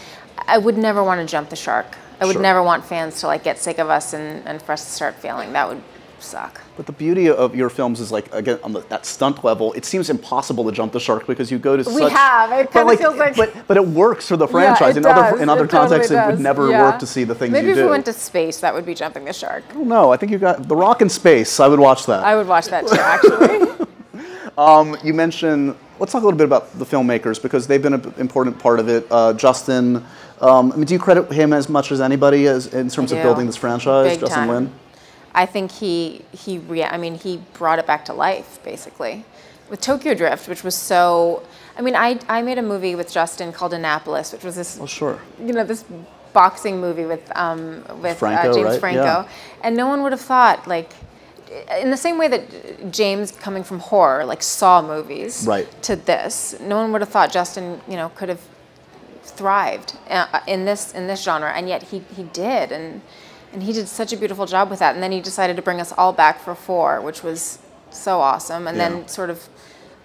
I 0.47 0.57
would 0.57 0.75
never 0.75 1.03
want 1.03 1.21
to 1.21 1.31
jump 1.31 1.51
the 1.51 1.55
shark. 1.55 1.97
I 2.19 2.25
would 2.25 2.33
Sure. 2.33 2.41
never 2.41 2.63
want 2.63 2.83
fans 2.83 3.19
to 3.19 3.27
like 3.27 3.43
get 3.43 3.59
sick 3.59 3.77
of 3.77 3.91
us 3.91 4.13
and, 4.13 4.43
and 4.47 4.59
for 4.59 4.71
us 4.71 4.83
to 4.85 4.91
start 4.91 5.13
failing. 5.13 5.53
That 5.53 5.69
would 5.69 5.83
suck. 6.19 6.61
But 6.75 6.85
the 6.85 6.91
beauty 6.91 7.29
of 7.29 7.55
your 7.55 7.69
films 7.69 7.99
is 7.99 8.11
like 8.11 8.33
again 8.33 8.59
on 8.63 8.73
the, 8.73 8.81
that 8.89 9.05
stunt 9.05 9.43
level, 9.43 9.73
it 9.73 9.85
seems 9.85 10.09
impossible 10.09 10.63
to 10.65 10.71
jump 10.71 10.93
the 10.93 10.99
shark 10.99 11.25
because 11.27 11.51
you 11.51 11.59
go 11.59 11.77
to 11.77 11.89
We 11.89 11.99
such. 12.01 12.11
have. 12.11 12.51
It 12.51 12.71
kind 12.71 12.83
of 12.83 12.87
like, 12.87 12.99
feels 12.99 13.17
like. 13.17 13.35
but 13.35 13.53
but 13.67 13.77
it 13.77 13.87
works 13.87 14.27
for 14.27 14.37
the 14.37 14.45
Yeah, 14.47 14.51
franchise. 14.51 14.95
it 14.97 14.99
in 14.99 15.05
other 15.05 15.41
in 15.41 15.49
other 15.49 15.65
It 15.65 15.69
totally 15.69 15.89
contexts, 15.99 16.11
it 16.11 16.25
would 16.27 16.39
never 16.39 16.69
Yeah. 16.69 16.81
work 16.83 16.99
to 16.99 17.07
see 17.07 17.23
the 17.23 17.35
things 17.35 17.51
Maybe 17.51 17.67
you 17.67 17.73
do. 17.73 17.75
Maybe 17.75 17.81
if 17.81 17.85
we 17.87 17.91
went 17.91 18.05
to 18.05 18.13
space, 18.13 18.59
that 18.59 18.73
would 18.73 18.85
be 18.85 18.93
jumping 18.93 19.25
the 19.25 19.33
shark. 19.33 19.63
no, 19.75 20.11
I 20.11 20.17
think 20.17 20.31
you 20.31 20.37
got 20.37 20.67
The 20.67 20.75
Rock 20.75 21.01
in 21.01 21.09
space. 21.09 21.59
I 21.59 21.67
would 21.67 21.79
watch 21.79 22.05
that. 22.05 22.23
I 22.23 22.35
would 22.35 22.47
watch 22.47 22.65
that 22.67 22.87
too, 22.87 22.99
actually. 22.99 23.85
Um, 24.57 24.97
you 25.03 25.13
mentioned, 25.13 25.75
let's 25.99 26.11
talk 26.11 26.23
a 26.23 26.25
little 26.25 26.37
bit 26.37 26.45
about 26.45 26.77
the 26.79 26.85
filmmakers 26.85 27.39
because 27.39 27.67
they've 27.67 27.81
been 27.81 27.93
an 27.93 28.11
important 28.17 28.57
part 28.57 28.79
of 28.79 28.89
it. 28.89 29.05
Uh, 29.11 29.31
Justin, 29.33 30.03
um, 30.41 30.71
I 30.71 30.75
mean, 30.77 30.85
do 30.85 30.95
you 30.95 30.99
credit 30.99 31.31
him 31.31 31.53
as 31.53 31.69
much 31.69 31.91
as 31.91 32.01
anybody 32.01 32.47
as, 32.47 32.65
in 32.73 32.89
terms 32.89 33.11
of 33.11 33.21
building 33.21 33.45
this 33.45 33.55
franchise? 33.55 34.13
Big 34.13 34.19
Justin 34.21 34.47
time. 34.47 34.49
Lin? 34.49 34.71
I 35.43 35.45
think 35.45 35.71
he 35.71 36.25
he 36.43 36.57
rea- 36.71 36.91
I 36.95 36.97
mean 36.97 37.15
he 37.25 37.31
brought 37.59 37.79
it 37.81 37.85
back 37.91 38.03
to 38.05 38.13
life 38.13 38.49
basically 38.71 39.15
with 39.69 39.79
Tokyo 39.81 40.13
Drift, 40.21 40.47
which 40.51 40.63
was 40.63 40.75
so. 40.75 41.43
I 41.77 41.81
mean, 41.85 41.95
I 41.95 42.09
I 42.37 42.41
made 42.41 42.57
a 42.57 42.67
movie 42.73 42.95
with 42.95 43.09
Justin 43.17 43.51
called 43.57 43.73
Annapolis, 43.73 44.31
which 44.33 44.43
was 44.43 44.55
this 44.55 44.79
Oh, 44.81 44.87
sure. 44.87 45.19
you 45.47 45.53
know 45.53 45.63
this 45.73 45.83
boxing 46.33 46.75
movie 46.85 47.05
with 47.13 47.23
um, 47.43 47.83
with 48.03 48.17
Franco, 48.19 48.49
uh, 48.49 48.53
James 48.55 48.69
right? 48.71 48.79
Franco, 48.79 49.03
Yeah. 49.03 49.27
and 49.63 49.71
no 49.77 49.85
one 49.87 49.99
would 50.03 50.11
have 50.17 50.25
thought 50.33 50.67
like. 50.67 50.89
In 51.83 51.91
the 51.91 51.97
same 52.07 52.17
way 52.21 52.27
that 52.27 52.43
James, 52.91 53.31
coming 53.31 53.63
from 53.63 53.79
horror, 53.79 54.25
like 54.25 54.43
Saw 54.43 54.81
movies, 54.81 55.45
Right. 55.47 55.67
to 55.83 55.95
this, 55.95 56.55
no 56.59 56.75
one 56.81 56.91
would 56.91 56.99
have 57.05 57.13
thought 57.15 57.31
Justin, 57.31 57.65
you 57.87 57.95
know, 57.95 58.09
could 58.17 58.27
have 58.27 58.41
thrived 59.23 59.89
uh, 60.09 60.41
in 60.47 60.65
this 60.65 60.93
in 60.93 61.07
this 61.07 61.21
genre, 61.23 61.51
and 61.57 61.67
yet 61.69 61.83
he 61.83 62.03
he 62.15 62.23
did, 62.23 62.71
and 62.71 63.01
and 63.53 63.63
he 63.63 63.73
did 63.73 63.87
such 63.87 64.13
a 64.13 64.17
beautiful 64.17 64.45
job 64.45 64.69
with 64.69 64.79
that. 64.79 64.93
And 64.95 65.03
then 65.03 65.11
he 65.11 65.21
decided 65.21 65.55
to 65.55 65.61
bring 65.61 65.79
us 65.81 65.91
all 65.97 66.13
back 66.13 66.39
for 66.39 66.55
four, 66.55 67.01
which 67.01 67.23
was 67.23 67.59
so 67.91 68.19
awesome, 68.19 68.67
and 68.67 68.77
Yeah. 68.77 68.89
then 68.89 69.07
sort 69.07 69.29
of 69.29 69.47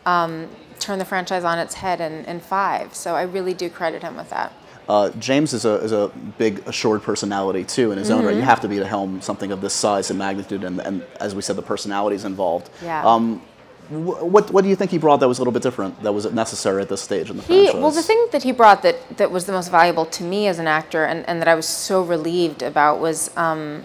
um, 0.07 0.49
turn 0.79 0.99
the 0.99 1.05
franchise 1.05 1.45
on 1.45 1.59
its 1.59 1.75
head 1.75 2.01
in, 2.01 2.25
in 2.25 2.41
five. 2.41 2.95
So 2.95 3.15
I 3.15 3.23
really 3.23 3.55
do 3.55 3.71
credit 3.71 4.03
him 4.03 4.17
with 4.17 4.31
that. 4.31 4.53
Uh, 4.89 5.11
James 5.11 5.53
is 5.53 5.65
a, 5.65 5.75
is 5.77 5.93
a 5.93 6.11
big 6.39 6.67
assured 6.67 7.03
personality 7.05 7.63
too 7.63 7.93
in 7.93 7.99
his 7.99 8.11
own 8.11 8.25
right. 8.25 8.35
You 8.35 8.43
Mhm. 8.43 8.47
have 8.47 8.61
to 8.63 8.69
be 8.69 8.79
to 8.79 8.87
helm 8.87 9.21
something 9.21 9.53
of 9.53 9.61
this 9.61 9.73
size 9.75 10.11
and 10.11 10.19
magnitude, 10.19 10.65
and, 10.65 10.81
and 10.81 11.05
as 11.21 11.35
we 11.37 11.43
said, 11.43 11.55
the 11.55 11.63
personalities 11.63 12.25
involved. 12.25 12.69
Yeah. 12.83 13.05
Um, 13.07 13.43
what 13.89 14.51
what 14.51 14.63
do 14.63 14.71
you 14.71 14.77
think 14.77 14.91
he 14.91 14.99
brought 14.99 15.21
that 15.21 15.29
was 15.29 15.39
a 15.39 15.41
little 15.43 15.53
bit 15.53 15.63
different? 15.63 16.03
That 16.03 16.13
was 16.13 16.31
necessary 16.33 16.83
at 16.83 16.89
this 16.89 17.03
stage 17.03 17.31
in 17.31 17.37
the 17.37 17.43
He, 17.43 17.65
franchise? 17.65 17.83
well, 17.83 17.91
the 17.91 18.03
thing 18.03 18.27
that 18.33 18.43
he 18.43 18.53
brought 18.53 18.83
that, 18.83 19.19
that 19.19 19.31
was 19.31 19.45
the 19.47 19.53
most 19.53 19.71
valuable 19.71 20.07
to 20.07 20.25
me 20.25 20.47
as 20.47 20.59
an 20.59 20.67
actor 20.67 21.05
and, 21.05 21.29
and 21.29 21.41
that 21.41 21.49
I 21.49 21.55
was 21.55 21.67
so 21.69 22.03
relieved 22.03 22.63
about 22.63 23.01
was 23.01 23.37
um, 23.37 23.85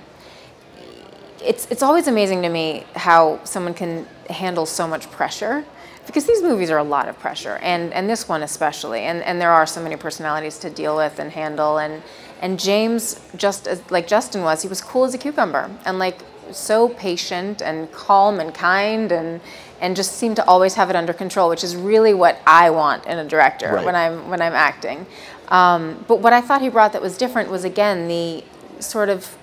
it's, 1.43 1.67
it's 1.69 1.83
always 1.83 2.07
amazing 2.07 2.41
to 2.43 2.49
me 2.49 2.86
how 2.95 3.43
someone 3.43 3.73
can 3.73 4.07
handle 4.29 4.65
so 4.65 4.88
much 4.88 5.10
pressure 5.12 5.65
because 6.05 6.25
these 6.25 6.41
movies 6.41 6.69
are 6.69 6.77
a 6.77 6.83
lot 6.83 7.10
of 7.10 7.19
pressure 7.19 7.57
and, 7.62 7.91
and 7.93 8.10
this 8.10 8.29
one 8.29 8.43
especially 8.43 9.01
and, 9.01 9.21
and 9.23 9.41
there 9.41 9.51
are 9.51 9.65
so 9.65 9.81
many 9.81 9.95
personalities 9.97 10.57
to 10.60 10.69
deal 10.69 10.95
with 10.95 11.19
and 11.19 11.31
handle 11.31 11.79
and, 11.79 12.01
and 12.41 12.60
James 12.60 13.19
just 13.36 13.67
as 13.67 13.89
like 13.91 14.07
Justin 14.07 14.41
was 14.41 14.62
he 14.62 14.67
was 14.67 14.81
cool 14.81 15.03
as 15.03 15.13
a 15.13 15.17
cucumber 15.17 15.69
and 15.86 15.99
like 15.99 16.19
so 16.51 16.89
patient 16.89 17.62
and 17.62 17.91
calm 17.91 18.39
and 18.39 18.53
kind 18.53 19.12
and 19.12 19.41
and 19.79 19.95
just 19.95 20.13
seem 20.13 20.33
to 20.36 20.43
always 20.47 20.73
have 20.73 20.89
it 20.89 20.95
under 20.95 21.13
control, 21.13 21.49
which 21.49 21.63
is 21.63 21.75
really 21.75 22.13
what 22.13 22.39
I 22.47 22.71
want 22.71 23.05
in 23.05 23.19
a 23.19 23.23
director 23.25 23.73
Right. 23.73 23.86
when 23.86 23.95
I'm 23.95 24.29
when 24.29 24.41
I'm 24.41 24.53
acting. 24.53 25.05
Um, 25.49 26.03
but 26.07 26.19
what 26.19 26.33
I 26.33 26.41
thought 26.41 26.62
he 26.62 26.69
brought 26.69 26.93
that 26.93 27.01
was 27.01 27.17
different 27.17 27.49
was 27.49 27.63
again 27.63 28.07
the 28.07 28.43
sort 28.79 29.10
of 29.10 29.36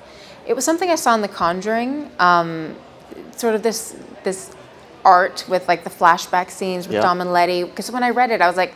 it 0.47 0.55
was 0.55 0.65
something 0.65 0.91
I 0.91 0.97
saw 0.97 1.15
in 1.15 1.23
The 1.23 1.29
Conjuring, 1.29 2.11
um, 2.19 2.77
sort 3.37 3.55
of 3.55 3.63
this 3.63 3.97
this 4.25 4.51
art 5.05 5.45
with 5.49 5.69
like 5.69 5.85
the 5.85 5.91
flashback 5.91 6.51
scenes 6.51 6.87
with 6.89 6.95
Yeah. 6.97 7.03
Dom 7.03 7.21
and 7.21 7.33
Letty. 7.33 7.65
Because 7.65 7.91
when 7.91 8.03
I 8.03 8.11
read 8.11 8.31
it, 8.31 8.41
I 8.43 8.47
was 8.49 8.57
like. 8.57 8.75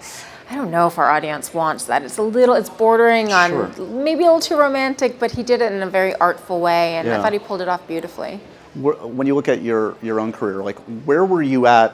I 0.50 0.54
don't 0.54 0.70
know 0.70 0.86
if 0.86 0.98
our 0.98 1.10
audience 1.10 1.52
wants 1.52 1.84
that. 1.84 2.02
It's 2.02 2.16
a 2.16 2.22
little, 2.22 2.54
it's 2.54 2.70
bordering 2.70 3.32
on 3.32 3.50
Sure. 3.50 3.86
maybe 3.86 4.22
a 4.22 4.26
little 4.26 4.40
too 4.40 4.56
romantic, 4.56 5.18
but 5.18 5.32
he 5.32 5.42
did 5.42 5.60
it 5.60 5.72
in 5.72 5.82
a 5.82 5.86
very 5.90 6.14
artful 6.16 6.60
way, 6.60 6.94
and 6.96 7.06
Yeah. 7.06 7.18
I 7.18 7.22
thought 7.22 7.32
he 7.34 7.38
pulled 7.38 7.60
it 7.60 7.68
off 7.68 7.86
beautifully. 7.86 8.40
When 8.74 9.26
you 9.26 9.34
look 9.34 9.48
at 9.48 9.62
your 9.62 9.94
your 10.02 10.20
own 10.20 10.32
career, 10.32 10.62
like 10.62 10.78
where 11.04 11.24
were 11.24 11.42
you 11.42 11.66
at 11.66 11.92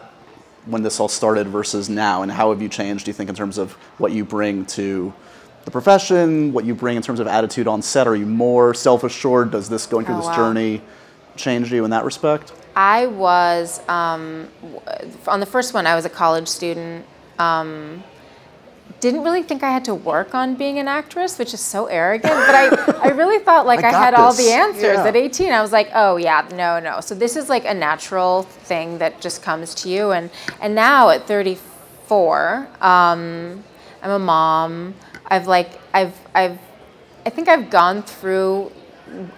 when 0.66 0.82
this 0.82 1.00
all 1.00 1.08
started 1.08 1.48
versus 1.48 1.88
now, 1.88 2.22
and 2.22 2.30
how 2.30 2.50
have 2.50 2.60
you 2.62 2.68
changed? 2.68 3.06
Do 3.06 3.08
you 3.10 3.14
think 3.14 3.28
in 3.28 3.34
terms 3.36 3.58
of 3.58 3.72
what 3.98 4.12
you 4.12 4.24
bring 4.24 4.64
to 4.66 5.12
the 5.64 5.70
profession, 5.70 6.52
what 6.52 6.64
you 6.64 6.74
bring 6.74 6.96
in 6.96 7.02
terms 7.02 7.20
of 7.20 7.26
attitude 7.26 7.66
on 7.66 7.80
set? 7.82 8.06
Are 8.06 8.16
you 8.16 8.26
more 8.26 8.74
self 8.74 9.02
assured? 9.02 9.50
Does 9.50 9.68
this 9.68 9.86
going 9.86 10.04
through 10.04 10.16
Oh, 10.16 10.18
this 10.18 10.26
wow. 10.26 10.36
journey 10.36 10.82
change 11.36 11.72
you 11.72 11.84
in 11.84 11.90
that 11.90 12.04
respect? 12.04 12.52
I 12.76 13.06
was 13.06 13.80
um, 13.88 14.48
on 15.26 15.40
the 15.40 15.46
first 15.46 15.74
one. 15.74 15.86
I 15.86 15.94
was 15.94 16.04
a 16.04 16.10
college 16.10 16.48
student. 16.48 17.04
Um, 17.38 18.02
didn't 19.04 19.22
really 19.22 19.42
think 19.42 19.62
I 19.62 19.70
had 19.70 19.84
to 19.84 19.94
work 19.94 20.34
on 20.34 20.54
being 20.54 20.78
an 20.78 20.88
actress, 20.88 21.38
which 21.38 21.52
is 21.52 21.60
so 21.60 21.84
arrogant. 21.84 22.32
But 22.32 22.54
I, 22.54 22.64
I 23.02 23.08
really 23.08 23.38
thought 23.44 23.66
like 23.72 23.84
I 23.84 23.88
I, 23.88 23.92
had 23.92 24.14
all 24.14 24.32
the 24.32 24.50
answers 24.50 24.82
Yeah. 24.82 25.06
at 25.06 25.14
18. 25.14 25.52
I 25.52 25.60
was 25.60 25.72
like, 25.72 25.90
oh 25.94 26.16
yeah, 26.16 26.48
no, 26.54 26.80
no. 26.80 27.00
So 27.02 27.14
this 27.14 27.36
is 27.36 27.50
like 27.50 27.66
a 27.66 27.74
natural 27.74 28.44
thing 28.44 28.96
that 28.98 29.20
just 29.20 29.42
comes 29.42 29.74
to 29.74 29.90
you. 29.90 30.12
And 30.12 30.30
and 30.62 30.74
now 30.74 31.10
at 31.10 31.26
34, 31.26 32.66
um, 32.80 33.62
I'm 34.02 34.10
a 34.10 34.18
mom. 34.18 34.94
I've 35.26 35.46
like 35.46 35.78
I've 35.92 36.14
I've 36.34 36.58
I 37.26 37.30
think 37.30 37.48
I've 37.48 37.68
gone 37.68 38.02
through 38.02 38.72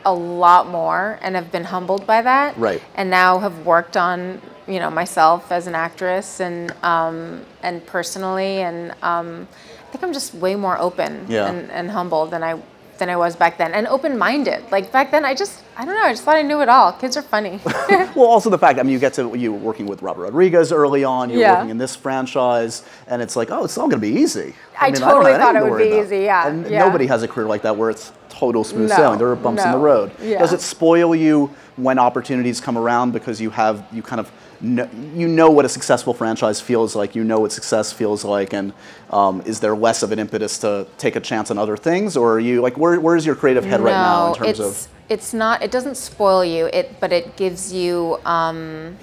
a 0.04 0.14
lot 0.14 0.68
more 0.68 1.18
and 1.22 1.34
have 1.34 1.50
been 1.50 1.64
humbled 1.64 2.06
by 2.06 2.22
that. 2.22 2.56
Right. 2.56 2.80
And 2.94 3.10
now 3.10 3.40
have 3.40 3.66
worked 3.66 3.96
on, 3.96 4.40
you 4.68 4.78
know, 4.80 4.90
myself 4.90 5.50
as 5.52 5.66
an 5.66 5.74
actress 5.74 6.40
and 6.40 6.72
um, 6.82 7.42
and 7.62 7.84
personally 7.86 8.62
and 8.62 8.92
um, 9.02 9.46
I 9.88 9.90
think 9.92 10.02
I'm 10.04 10.12
just 10.12 10.34
way 10.34 10.56
more 10.56 10.78
open 10.78 11.26
Yeah. 11.28 11.48
and, 11.48 11.70
and 11.70 11.90
humble 11.90 12.26
than 12.26 12.42
I 12.42 12.60
than 12.98 13.10
I 13.10 13.16
was 13.16 13.36
back 13.36 13.58
then 13.58 13.74
and 13.74 13.86
open 13.86 14.16
minded. 14.18 14.64
Like 14.70 14.90
back 14.90 15.10
then 15.10 15.24
I 15.24 15.34
just 15.34 15.62
I 15.76 15.84
don't 15.84 15.94
know, 15.94 16.02
I 16.02 16.12
just 16.12 16.24
thought 16.24 16.36
I 16.36 16.42
knew 16.42 16.60
it 16.62 16.68
all. 16.68 16.92
Kids 16.92 17.16
are 17.16 17.22
funny. 17.22 17.60
Well, 18.16 18.26
also 18.28 18.48
the 18.48 18.58
fact, 18.58 18.78
I 18.78 18.82
mean, 18.82 18.92
you 18.94 18.98
get 18.98 19.12
to, 19.14 19.34
you 19.36 19.52
were 19.52 19.58
working 19.58 19.84
with 19.86 20.00
Robert 20.00 20.22
Rodriguez 20.22 20.72
early 20.72 21.04
on, 21.04 21.28
you're 21.28 21.40
Yeah. 21.42 21.52
working 21.52 21.68
in 21.68 21.76
this 21.76 21.94
franchise, 21.94 22.82
and 23.08 23.20
it's 23.20 23.36
like, 23.36 23.50
oh, 23.50 23.62
it's 23.64 23.76
all 23.76 23.88
going 23.88 24.00
to 24.00 24.06
be 24.14 24.18
easy. 24.22 24.54
I 24.80 24.90
mean, 24.90 25.02
totally 25.02 25.32
have 25.32 25.40
thought 25.42 25.56
it 25.56 25.62
would 25.62 25.76
be 25.76 25.88
about. 25.92 26.04
easy, 26.06 26.18
yeah, 26.20 26.48
And 26.48 26.66
yeah. 26.70 26.78
nobody 26.78 27.06
has 27.08 27.22
a 27.22 27.28
career 27.28 27.46
like 27.46 27.60
that 27.62 27.76
where 27.76 27.90
it's 27.90 28.10
total 28.38 28.64
smooth 28.64 28.88
No, 28.90 28.96
sailing. 28.96 29.18
There 29.18 29.28
are 29.28 29.36
bumps 29.36 29.64
in 29.64 29.72
the 29.72 29.78
road. 29.78 30.10
Yeah. 30.20 30.38
Does 30.38 30.52
it 30.52 30.60
spoil 30.60 31.14
you 31.14 31.54
when 31.76 31.98
opportunities 31.98 32.60
come 32.60 32.76
around 32.78 33.12
because 33.12 33.40
you 33.40 33.50
have, 33.50 33.86
you 33.92 34.02
kind 34.02 34.20
of, 34.20 34.30
know, 34.60 34.88
you 35.14 35.28
know 35.28 35.50
what 35.50 35.64
a 35.64 35.68
successful 35.68 36.14
franchise 36.14 36.60
feels 36.60 36.96
like, 36.96 37.14
you 37.14 37.24
know 37.24 37.40
what 37.40 37.52
success 37.52 37.92
feels 37.92 38.24
like, 38.24 38.52
and 38.52 38.72
um, 39.10 39.42
is 39.42 39.60
there 39.60 39.76
less 39.76 40.02
of 40.02 40.12
an 40.12 40.18
impetus 40.18 40.58
to 40.58 40.86
take 40.96 41.16
a 41.16 41.20
chance 41.20 41.50
on 41.50 41.58
other 41.58 41.76
things, 41.76 42.16
or 42.16 42.34
are 42.34 42.40
you, 42.40 42.60
like, 42.62 42.76
where, 42.78 42.98
where's 43.00 43.26
your 43.26 43.34
creative 43.34 43.64
head 43.64 43.80
right 43.80 43.92
now 43.92 44.26
in 44.26 44.32
No, 44.32 44.34
terms 44.38 44.60
it's, 44.60 44.86
of, 44.86 44.92
it's 45.08 45.34
not. 45.34 45.62
It 45.62 45.70
doesn't 45.70 45.96
spoil 45.96 46.44
you. 46.44 46.66
It, 46.66 46.98
but 47.00 47.12
it 47.12 47.36
gives 47.36 47.72
you. 47.72 48.18
Um, 48.24 48.96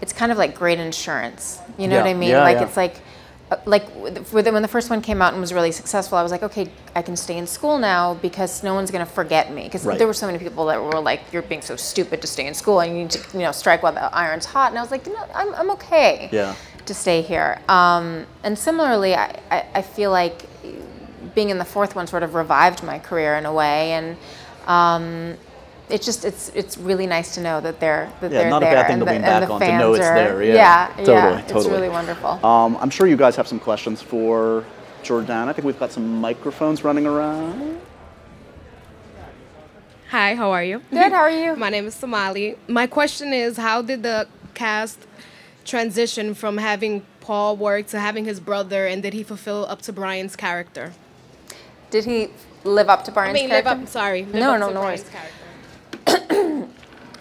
it's 0.00 0.12
kind 0.12 0.32
of 0.32 0.38
like 0.38 0.56
great 0.56 0.80
insurance. 0.80 1.60
You 1.78 1.86
know 1.86 1.96
Yeah, 1.96 2.02
what 2.02 2.10
I 2.10 2.14
mean? 2.14 2.30
yeah, 2.30 2.42
like 2.42 2.60
it's 2.60 2.76
like, 2.76 2.96
like 3.66 3.84
when 3.90 4.14
the 4.62 4.68
first 4.68 4.90
one 4.90 5.00
came 5.02 5.20
out 5.22 5.32
and 5.32 5.40
was 5.40 5.52
really 5.52 5.72
successful, 5.72 6.18
I 6.18 6.22
was 6.22 6.30
like, 6.32 6.42
okay, 6.42 6.68
I 6.94 7.02
can 7.02 7.16
stay 7.16 7.36
in 7.38 7.46
school 7.46 7.78
now 7.78 8.14
because 8.14 8.62
no 8.62 8.74
one's 8.74 8.90
gonna 8.90 9.06
forget 9.06 9.50
me. 9.52 9.64
Because 9.64 9.84
Right. 9.84 9.98
there 9.98 10.06
were 10.06 10.14
so 10.14 10.26
many 10.26 10.38
people 10.38 10.66
that 10.66 10.82
were 10.82 11.00
like, 11.00 11.20
you're 11.32 11.42
being 11.42 11.62
so 11.62 11.76
stupid 11.76 12.20
to 12.20 12.26
stay 12.26 12.46
in 12.46 12.54
school 12.54 12.80
and 12.80 12.92
you 12.92 13.02
need 13.02 13.10
to, 13.10 13.20
you 13.38 13.44
know, 13.44 13.52
strike 13.52 13.82
while 13.82 13.92
the 13.92 14.14
iron's 14.14 14.44
hot. 14.46 14.70
And 14.70 14.78
I 14.78 14.82
was 14.82 14.90
like, 14.90 15.06
you 15.06 15.12
know, 15.12 15.24
I'm, 15.34 15.54
I'm 15.54 15.70
okay 15.72 16.28
Yeah. 16.32 16.54
to 16.86 16.94
stay 16.94 17.22
here. 17.22 17.60
Um, 17.68 18.26
and 18.44 18.58
similarly, 18.58 19.14
I, 19.14 19.38
I, 19.50 19.64
I 19.76 19.82
feel 19.82 20.10
like 20.10 20.42
being 21.34 21.50
in 21.50 21.58
the 21.58 21.64
fourth 21.64 21.94
one 21.94 22.06
sort 22.06 22.22
of 22.22 22.34
revived 22.34 22.82
my 22.82 22.98
career 22.98 23.36
in 23.36 23.46
a 23.46 23.52
way, 23.52 23.92
and 23.92 24.16
um, 24.66 25.36
it's 25.92 26.06
just 26.06 26.24
it's 26.24 26.48
it's 26.54 26.78
really 26.78 27.06
nice 27.06 27.34
to 27.34 27.42
know 27.42 27.60
that 27.60 27.78
they're 27.78 28.10
that 28.20 28.32
Yeah, 28.32 28.38
they're 28.38 28.50
not 28.50 28.62
a 28.62 28.66
there 28.66 28.74
bad 28.74 28.86
thing 28.86 28.94
and 28.94 29.00
to 29.00 29.04
the, 29.04 29.12
lean 29.12 29.20
back 29.22 29.50
on, 29.50 29.60
to 29.60 29.66
fans 29.66 29.80
know 29.80 29.92
it's 29.92 30.06
are, 30.06 30.14
there, 30.14 30.42
yeah. 30.42 30.54
yeah, 30.54 30.86
Totally, 30.96 31.16
yeah, 31.16 31.56
it's 31.56 31.66
really 31.68 31.88
wonderful. 31.90 32.44
Um, 32.44 32.78
I'm 32.80 32.90
sure 32.90 33.06
you 33.06 33.16
guys 33.16 33.36
have 33.36 33.46
some 33.46 33.60
questions 33.60 34.00
for 34.00 34.64
Jordan. 35.02 35.48
I 35.48 35.52
think 35.52 35.66
we've 35.66 35.78
got 35.78 35.92
some 35.92 36.20
microphones 36.20 36.82
running 36.82 37.06
around. 37.06 37.78
Hi, 40.10 40.34
how 40.34 40.50
are 40.50 40.64
you? 40.64 40.82
Good, 40.90 41.12
how 41.12 41.22
are 41.22 41.30
you? 41.30 41.56
My 41.64 41.68
name 41.68 41.86
is 41.86 41.94
Somali. 41.94 42.56
My 42.68 42.86
question 42.86 43.32
is 43.34 43.58
how 43.58 43.82
did 43.82 44.02
the 44.02 44.28
cast 44.54 45.06
transition 45.64 46.34
from 46.34 46.56
having 46.56 47.04
Paul 47.20 47.56
work 47.56 47.86
to 47.88 48.00
having 48.00 48.24
his 48.24 48.40
brother 48.40 48.86
and 48.86 49.02
did 49.02 49.12
he 49.12 49.22
fulfill 49.22 49.66
up 49.66 49.82
to 49.82 49.92
Brian's 49.92 50.36
character? 50.36 50.92
Did 51.90 52.06
he 52.06 52.28
live 52.64 52.88
up 52.88 53.04
to 53.04 53.12
Brian's 53.12 53.38
I 53.38 53.42
mean, 53.42 53.50
live 53.50 53.66
up, 53.66 53.86
sorry. 53.88 54.24
live 54.24 54.34
no, 54.34 54.54
up 54.54 54.60
no, 54.60 54.68
to 54.68 54.74
no 54.74 54.80
Brian's 54.80 55.02
worries. 55.02 55.12
character. 55.12 55.41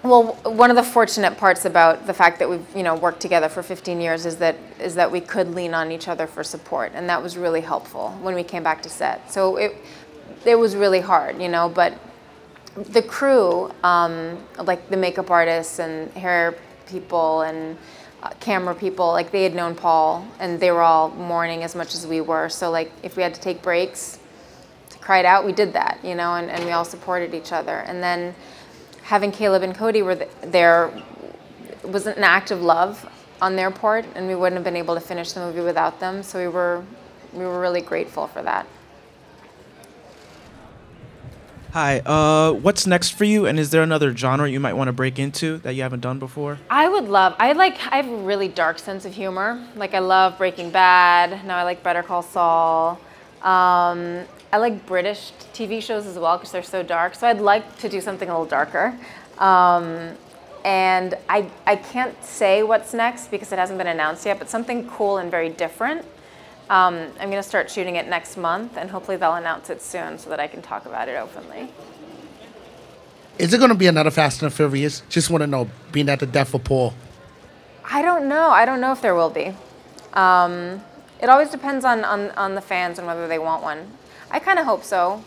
Well, 0.04 0.34
one 0.44 0.72
of 0.72 0.76
the 0.76 0.84
fortunate 0.84 1.38
parts 1.38 1.66
about 1.66 2.08
the 2.08 2.14
fact 2.14 2.40
that 2.40 2.50
we've 2.50 2.66
you 2.76 2.82
know 2.82 2.96
worked 2.96 3.20
together 3.20 3.50
for 3.50 3.62
15 3.62 4.02
years 4.02 4.26
is 4.26 4.38
that 4.38 4.56
is 4.80 4.96
that 4.96 5.12
we 5.12 5.22
could 5.22 5.54
lean 5.54 5.76
on 5.76 5.92
each 5.92 6.08
other 6.08 6.26
for 6.26 6.44
support, 6.44 6.92
and 6.96 7.08
that 7.08 7.22
was 7.22 7.38
really 7.38 7.62
helpful 7.62 8.10
when 8.22 8.34
we 8.34 8.44
came 8.44 8.64
back 8.64 8.82
to 8.82 8.90
set. 8.90 9.32
So 9.32 9.58
it 9.58 9.76
it 10.44 10.56
was 10.56 10.76
really 10.76 11.02
hard, 11.02 11.40
you 11.40 11.50
know, 11.50 11.70
but 11.70 11.94
the 12.76 13.04
crew, 13.04 13.72
um, 13.84 14.40
like 14.58 14.90
the 14.90 14.98
makeup 14.98 15.30
artists 15.30 15.78
and 15.78 16.12
hair 16.14 16.56
people 16.88 17.42
and 17.42 17.78
uh, 18.24 18.30
camera 18.40 18.74
people, 18.74 19.08
like 19.08 19.30
they 19.32 19.44
had 19.44 19.54
known 19.54 19.76
Paul, 19.76 20.26
and 20.40 20.60
they 20.60 20.72
were 20.72 20.82
all 20.82 21.10
mourning 21.10 21.62
as 21.62 21.76
much 21.76 21.94
as 21.94 22.08
we 22.08 22.22
were. 22.22 22.50
So 22.50 22.72
like 22.72 22.92
if 23.04 23.18
we 23.18 23.22
had 23.22 23.36
to 23.36 23.42
take 23.42 23.62
breaks 23.62 24.18
to 24.90 24.98
cry 24.98 25.20
it 25.20 25.26
out, 25.26 25.46
we 25.46 25.52
did 25.52 25.74
that, 25.74 26.00
you 26.04 26.16
know, 26.16 26.36
and, 26.36 26.50
and 26.50 26.66
we 26.66 26.72
all 26.72 26.86
supported 26.86 27.36
each 27.36 27.52
other. 27.52 27.80
And 27.82 28.02
then 28.02 28.34
having 29.12 29.30
Caleb 29.30 29.62
and 29.62 29.76
Cody 29.76 30.02
were 30.02 30.16
th- 30.16 30.30
there 30.42 30.90
was 31.84 32.08
an 32.08 32.24
act 32.24 32.50
of 32.50 32.62
love 32.62 33.06
on 33.42 33.58
their 33.58 33.70
part, 33.70 34.06
and 34.16 34.26
we 34.26 34.36
wouldn't 34.36 34.56
have 34.56 34.64
been 34.64 34.78
able 34.78 34.96
to 34.96 35.02
finish 35.02 35.34
the 35.34 35.42
movie 35.42 35.60
without 35.60 36.00
them. 36.00 36.24
So 36.24 36.40
we 36.40 36.48
were 36.48 36.82
we 37.34 37.44
were 37.44 37.60
really 37.60 37.82
grateful 37.82 38.28
for 38.28 38.42
that. 38.42 38.66
Hi, 41.74 42.00
uh, 42.00 42.54
what's 42.54 42.88
next 42.88 43.10
for 43.12 43.26
you? 43.26 43.46
And 43.46 43.60
is 43.60 43.72
there 43.72 43.84
another 43.84 44.16
genre 44.16 44.50
you 44.50 44.62
might 44.62 44.74
want 44.74 44.88
to 44.88 44.94
break 44.94 45.20
into 45.20 45.58
that 45.60 45.74
you 45.74 45.82
haven't 45.82 46.02
done 46.02 46.18
before? 46.18 46.60
I 46.70 46.88
would 46.88 47.10
love. 47.10 47.36
I 47.38 47.52
like. 47.52 47.76
I 47.92 47.98
have 47.98 48.08
a 48.08 48.16
really 48.16 48.48
dark 48.48 48.80
sense 48.80 49.04
of 49.04 49.14
humor. 49.14 49.62
Like 49.76 49.94
I 49.94 50.00
love 50.00 50.38
Breaking 50.38 50.72
Bad. 50.72 51.46
Now 51.46 51.58
I 51.58 51.64
like 51.64 51.84
Better 51.84 52.02
Call 52.02 52.22
Saul. 52.22 52.98
Um, 53.44 54.26
I 54.54 54.58
like 54.58 54.86
British 54.86 55.32
TV 55.54 55.82
shows 55.82 56.06
as 56.06 56.18
well 56.18 56.38
because 56.38 56.52
they're 56.52 56.64
so 56.64 56.84
dark. 56.84 57.16
So 57.16 57.28
I'd 57.28 57.40
like 57.40 57.78
to 57.80 57.90
do 57.90 58.02
something 58.02 58.30
a 58.30 58.32
little 58.32 58.46
darker. 58.46 58.98
Um, 59.38 60.18
and 60.64 61.16
I 61.28 61.50
I 61.66 61.76
can't 61.76 62.22
say 62.24 62.62
what's 62.62 62.94
next 62.94 63.32
because 63.32 63.52
it 63.52 63.58
hasn't 63.58 63.78
been 63.78 63.88
announced 63.88 64.26
yet. 64.26 64.38
But 64.38 64.50
something 64.50 64.88
cool 64.90 65.18
and 65.18 65.32
very 65.32 65.50
different. 65.50 66.06
Um, 66.70 67.08
I'm 67.20 67.30
gonna 67.30 67.44
start 67.44 67.70
shooting 67.72 67.96
it 67.96 68.08
next 68.08 68.38
month, 68.38 68.78
and 68.78 68.90
hopefully 68.92 69.18
they'll 69.18 69.34
announce 69.36 69.70
it 69.70 69.82
soon 69.82 70.20
so 70.20 70.30
that 70.30 70.40
I 70.40 70.48
can 70.48 70.62
talk 70.62 70.86
about 70.86 71.10
it 71.10 71.16
openly. 71.18 71.70
Is 73.38 73.54
it 73.54 73.58
going 73.58 73.70
to 73.70 73.76
be 73.76 73.88
another 73.88 74.12
Fast 74.12 74.44
and 74.44 74.54
Furious? 74.54 75.02
Just 75.10 75.32
want 75.32 75.42
to 75.42 75.48
know, 75.48 75.68
being 75.92 76.10
at 76.10 76.20
the 76.20 76.28
death 76.28 76.54
of 76.54 76.64
Paul. 76.64 76.94
I 77.84 78.02
don't 78.04 78.30
know. 78.30 78.50
I 78.50 78.66
don't 78.66 78.80
know 78.80 78.92
if 78.92 79.02
there 79.02 79.16
will 79.16 79.32
be. 79.32 79.54
Um, 80.14 80.82
it 81.22 81.30
always 81.30 81.50
depends 81.50 81.86
on, 81.86 82.04
on, 82.04 82.32
on 82.32 82.56
the 82.56 82.62
fans 82.62 82.98
and 82.98 83.08
whether 83.08 83.28
they 83.28 83.40
want 83.40 83.64
one. 83.64 83.88
I 84.30 84.40
kind 84.40 84.60
of 84.60 84.66
hope 84.66 84.84
so. 84.84 85.24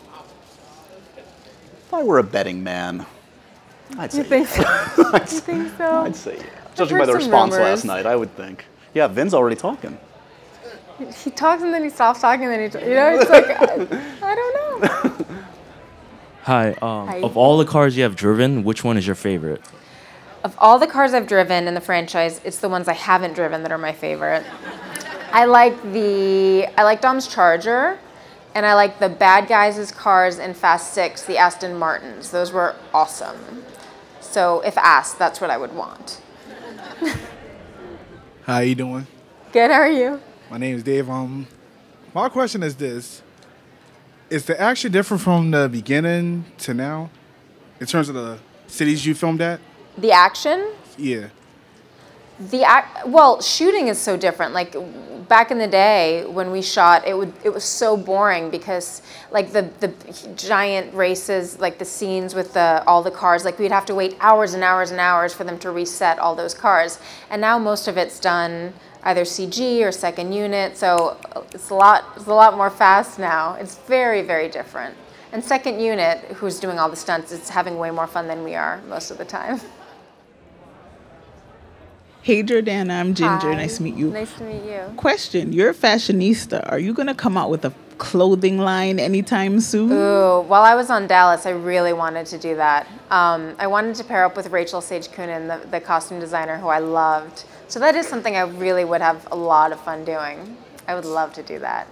If 1.87 1.93
I 1.93 2.03
were 2.03 2.19
a 2.19 2.23
betting 2.23 2.63
man, 2.63 3.05
I'd 3.97 4.11
say 4.11 4.19
You 4.19 4.23
think 4.23 4.47
so? 4.47 4.63
I'd, 5.13 5.31
you 5.31 5.39
think 5.39 5.77
so? 5.77 6.03
I'd 6.03 6.15
say 6.15 6.37
yeah. 6.37 6.43
Judging 6.75 6.97
by 6.97 7.05
the 7.05 7.13
response 7.13 7.53
rumors. 7.53 7.67
last 7.67 7.85
night, 7.85 8.05
I 8.05 8.15
would 8.15 8.35
think. 8.35 8.65
Yeah, 8.93 9.07
Vin's 9.07 9.33
already 9.33 9.55
talking. 9.55 9.97
He 11.23 11.29
talks 11.29 11.61
and 11.61 11.73
then 11.73 11.83
he 11.83 11.89
stops 11.89 12.21
talking, 12.21 12.45
and 12.45 12.53
then 12.53 12.61
he, 12.61 12.69
t- 12.69 12.85
you 12.85 12.95
know, 12.95 13.17
it's 13.19 13.29
like 13.29 13.45
I, 13.49 13.73
I 14.21 14.35
don't 14.35 14.81
know. 14.81 15.25
Hi, 16.43 16.69
um, 16.81 17.07
Hi. 17.07 17.21
Of 17.21 17.35
all 17.37 17.57
the 17.57 17.65
cars 17.65 17.97
you 17.97 18.03
have 18.03 18.15
driven, 18.15 18.63
which 18.63 18.83
one 18.83 18.97
is 18.97 19.05
your 19.05 19.15
favorite? 19.15 19.61
Of 20.43 20.55
all 20.59 20.79
the 20.79 20.87
cars 20.87 21.13
I've 21.13 21.27
driven 21.27 21.67
in 21.67 21.73
the 21.73 21.81
franchise, 21.81 22.39
it's 22.43 22.59
the 22.59 22.69
ones 22.69 22.87
I 22.87 22.93
haven't 22.93 23.33
driven 23.33 23.63
that 23.63 23.71
are 23.71 23.77
my 23.77 23.91
favorite. 23.91 24.45
I 25.35 25.43
like 25.43 25.91
the 25.91 26.65
I 26.77 26.83
like 26.83 27.01
Dom's 27.01 27.27
Charger, 27.27 27.99
and 28.55 28.65
I 28.65 28.73
like 28.73 28.99
the 28.99 29.09
bad 29.09 29.49
guys' 29.49 29.91
cars 29.91 30.39
in 30.39 30.53
Fast 30.53 30.93
Six, 30.93 31.23
the 31.23 31.37
Aston 31.37 31.77
Martins. 31.77 32.31
Those 32.31 32.53
were 32.53 32.73
awesome. 32.93 33.65
So 34.21 34.61
if 34.61 34.77
asked, 34.77 35.19
that's 35.19 35.41
what 35.41 35.49
I 35.49 35.57
would 35.57 35.75
want. 35.75 36.21
How 38.43 38.55
are 38.55 38.63
you 38.63 38.75
doing? 38.75 39.07
Good. 39.51 39.71
How 39.71 39.81
are 39.81 39.91
you? 39.91 40.21
My 40.49 40.57
name 40.57 40.77
is 40.77 40.83
Dave. 40.83 41.09
Um, 41.09 41.47
my 42.13 42.29
question 42.29 42.63
is 42.63 42.77
this: 42.77 43.21
Is 44.29 44.45
the 44.45 44.57
action 44.57 44.89
different 44.89 45.21
from 45.21 45.51
the 45.51 45.67
beginning 45.67 46.45
to 46.59 46.73
now, 46.73 47.09
in 47.81 47.87
terms 47.87 48.07
of 48.07 48.15
the 48.15 48.39
cities 48.67 49.05
you 49.05 49.13
filmed 49.13 49.41
at? 49.41 49.59
The 49.97 50.13
action. 50.13 50.71
Yeah. 50.97 51.27
The 52.39 52.63
act, 52.63 53.07
well, 53.07 53.41
shooting 53.41 53.87
is 53.87 53.97
so 53.97 54.17
different. 54.17 54.53
Like 54.53 54.75
back 55.27 55.51
in 55.51 55.57
the 55.57 55.67
day 55.67 56.25
when 56.25 56.51
we 56.51 56.61
shot, 56.61 57.07
it 57.07 57.17
would 57.17 57.33
it 57.43 57.53
was 57.53 57.63
so 57.63 57.97
boring 57.97 58.49
because 58.49 59.01
like 59.31 59.51
the 59.51 59.63
the 59.79 59.93
giant 60.35 60.93
races, 60.93 61.59
like 61.59 61.77
the 61.77 61.85
scenes 61.85 62.35
with 62.35 62.53
the 62.53 62.83
all 62.85 63.01
the 63.01 63.11
cars, 63.11 63.45
like 63.45 63.57
we'd 63.59 63.71
have 63.71 63.85
to 63.85 63.95
wait 63.95 64.15
hours 64.19 64.53
and 64.53 64.63
hours 64.63 64.91
and 64.91 64.99
hours 64.99 65.33
for 65.33 65.43
them 65.43 65.57
to 65.59 65.71
reset 65.71 66.19
all 66.19 66.35
those 66.35 66.53
cars. 66.53 66.99
And 67.29 67.41
now 67.41 67.57
most 67.57 67.87
of 67.87 67.97
it's 67.97 68.19
done 68.19 68.73
either 69.03 69.23
CG 69.23 69.85
or 69.85 69.91
second 69.91 70.33
unit, 70.33 70.77
so 70.77 71.17
it's 71.53 71.69
a 71.69 71.75
lot 71.75 72.05
it's 72.15 72.27
a 72.27 72.33
lot 72.33 72.55
more 72.57 72.69
fast 72.69 73.19
now. 73.19 73.53
It's 73.55 73.77
very 73.79 74.21
very 74.21 74.49
different. 74.49 74.95
And 75.31 75.43
second 75.43 75.79
unit, 75.79 76.19
who's 76.35 76.59
doing 76.59 76.79
all 76.79 76.89
the 76.89 76.95
stunts, 76.95 77.31
is 77.31 77.49
having 77.49 77.77
way 77.77 77.91
more 77.91 78.07
fun 78.07 78.27
than 78.27 78.43
we 78.43 78.55
are 78.55 78.81
most 78.87 79.11
of 79.11 79.17
the 79.17 79.25
time. 79.25 79.59
Hey 82.25 82.41
Jordana, 82.41 82.99
I'm 82.99 83.13
Ginger. 83.13 83.51
Hi. 83.51 83.53
Nice 83.53 83.77
to 83.77 83.83
meet 83.83 83.93
you. 83.93 84.09
Nice 84.09 84.33
to 84.39 84.43
meet 84.45 84.63
you. 84.63 84.81
Question: 84.97 85.53
You're 85.53 85.69
a 85.69 85.73
fashionista. 85.75 86.71
Are 86.71 86.79
you 86.79 86.91
gonna 86.91 87.13
come 87.13 87.37
out 87.37 87.51
with 87.51 87.63
a 87.65 87.73
clothing 87.99 88.57
line 88.57 88.97
anytime 88.97 89.59
soon? 89.59 89.91
Ooh, 89.91 90.41
while 90.41 90.63
I 90.63 90.73
was 90.73 90.89
on 90.89 91.05
Dallas, 91.05 91.45
I 91.45 91.51
really 91.51 91.93
wanted 91.93 92.25
to 92.25 92.39
do 92.39 92.55
that. 92.55 92.87
Um, 93.11 93.55
I 93.59 93.67
wanted 93.67 93.95
to 93.97 94.03
pair 94.03 94.25
up 94.25 94.35
with 94.35 94.49
Rachel 94.49 94.81
Sage 94.81 95.09
Coonan, 95.09 95.61
the, 95.61 95.67
the 95.67 95.79
costume 95.79 96.19
designer 96.19 96.57
who 96.57 96.67
I 96.67 96.79
loved. 96.79 97.45
So 97.67 97.79
that 97.79 97.93
is 97.93 98.07
something 98.07 98.35
I 98.35 98.41
really 98.41 98.85
would 98.85 99.01
have 99.01 99.27
a 99.31 99.35
lot 99.35 99.71
of 99.71 99.79
fun 99.81 100.03
doing. 100.03 100.57
I 100.87 100.95
would 100.95 101.05
love 101.05 101.31
to 101.33 101.43
do 101.43 101.59
that. 101.59 101.87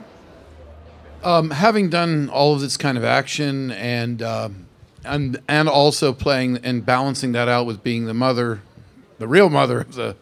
Um, 1.24 1.52
having 1.52 1.91
done 1.91 2.32
all 2.32 2.56
of 2.56 2.62
this 2.62 2.76
kind 2.76 2.98
of 2.98 3.04
action 3.04 3.69
and 3.69 4.24
um, 4.24 4.65
and 5.06 5.39
and 5.48 5.69
also 5.69 6.12
playing 6.12 6.58
and 6.63 6.84
balancing 6.84 7.34
that 7.34 7.48
out 7.48 7.67
with 7.67 7.84
being 7.84 8.06
the 8.06 8.15
mother, 8.15 8.62
the 9.19 9.28
real 9.28 9.52
mother 9.52 9.82
of 9.82 9.93
the 9.93 10.15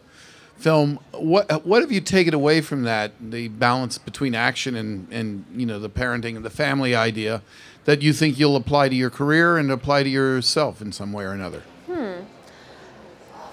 film, 0.62 1.00
what 1.12 1.66
what 1.66 1.82
have 1.82 1.90
you 1.90 2.00
taken 2.00 2.34
away 2.34 2.60
from 2.60 2.84
that? 2.84 3.12
The 3.20 3.48
balance 3.48 3.98
between 3.98 4.34
action 4.34 4.76
and 4.76 5.08
and 5.10 5.44
you 5.54 5.66
know 5.66 5.78
the 5.78 5.90
parenting 5.90 6.36
and 6.36 6.44
the 6.44 6.50
family 6.50 6.94
idea 6.94 7.42
that 7.84 8.00
you 8.00 8.12
think 8.12 8.38
you'll 8.38 8.56
apply 8.56 8.88
to 8.88 8.94
your 8.94 9.10
career 9.10 9.58
and 9.58 9.70
apply 9.70 10.04
to 10.04 10.08
yourself 10.08 10.80
in 10.80 10.92
some 10.92 11.12
way 11.12 11.24
or 11.24 11.32
another. 11.32 11.62
Hmm. 11.86 12.20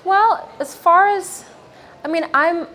Well, 0.06 0.50
as 0.60 0.76
far 0.76 1.08
as, 1.08 1.46
I 2.06 2.08
mean, 2.08 2.26
I'm 2.34 2.68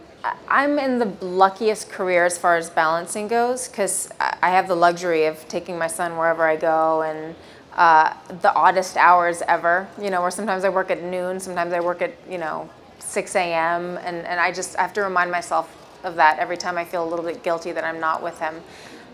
I'm 0.49 0.79
in 0.79 0.99
the 0.99 1.07
luckiest 1.25 1.90
career 1.90 2.25
as 2.25 2.37
far 2.37 2.57
as 2.57 2.70
balancing 2.70 3.29
goes 3.29 3.68
because 3.68 4.11
I 4.18 4.51
have 4.51 4.68
the 4.68 4.75
luxury 4.75 5.27
of 5.27 5.47
taking 5.49 5.79
my 5.79 5.87
son 5.87 6.16
wherever 6.16 6.49
I 6.49 6.57
go 6.57 7.03
and 7.03 7.37
uh, 7.75 8.14
the 8.40 8.53
oddest 8.55 8.97
hours 8.97 9.42
ever. 9.47 9.87
You 10.01 10.11
know, 10.11 10.23
where 10.23 10.31
sometimes 10.31 10.64
I 10.64 10.70
work 10.70 10.90
at 10.90 11.03
noon, 11.03 11.38
sometimes 11.38 11.73
I 11.73 11.81
work 11.81 12.03
at 12.03 12.14
you 12.29 12.38
know 12.38 12.68
6 13.14 13.37
a.m. 13.37 13.96
and 13.98 14.27
and 14.27 14.40
I 14.40 14.53
just 14.53 14.77
I 14.79 14.83
have 14.83 14.92
to 14.94 15.03
remind 15.03 15.31
myself 15.31 15.66
of 16.05 16.16
that 16.16 16.38
every 16.38 16.57
time 16.59 16.77
I 16.77 16.85
feel 16.85 17.03
a 17.03 17.09
little 17.09 17.24
bit 17.24 17.42
guilty 17.42 17.72
that 17.72 17.85
I'm 17.85 18.00
not 18.00 18.22
with 18.22 18.38
him. 18.40 18.57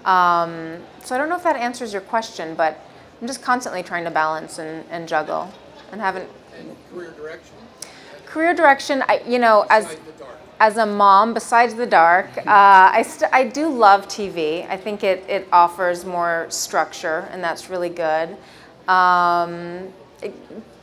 Um, 0.06 0.78
so 1.04 1.14
I 1.14 1.18
don't 1.18 1.28
know 1.28 1.36
if 1.36 1.44
that 1.44 1.56
answers 1.56 1.92
your 1.92 2.02
question, 2.02 2.54
but 2.54 2.80
I'm 3.20 3.26
just 3.28 3.42
constantly 3.42 3.82
trying 3.82 4.04
to 4.04 4.10
balance 4.10 4.58
and, 4.58 4.84
and 4.90 5.06
juggle 5.06 5.52
and 5.92 6.00
haven't 6.00 6.28
career 6.90 7.10
direction. 7.12 7.54
career 8.26 8.54
direction 8.54 9.02
I, 9.08 9.22
you 9.26 9.38
know 9.38 9.66
as 9.70 9.96
as 10.60 10.76
a 10.78 10.86
mom 10.86 11.34
besides 11.34 11.74
the 11.74 11.86
dark 11.86 12.28
uh, 12.38 12.44
I, 12.46 13.02
st- 13.02 13.32
I 13.32 13.44
do 13.44 13.68
love 13.68 14.08
tv 14.08 14.68
i 14.70 14.76
think 14.76 15.04
it, 15.04 15.24
it 15.28 15.48
offers 15.52 16.04
more 16.04 16.46
structure 16.48 17.28
and 17.32 17.42
that's 17.44 17.70
really 17.70 17.88
good 17.90 18.36
um, 18.88 19.92
it, 20.22 20.34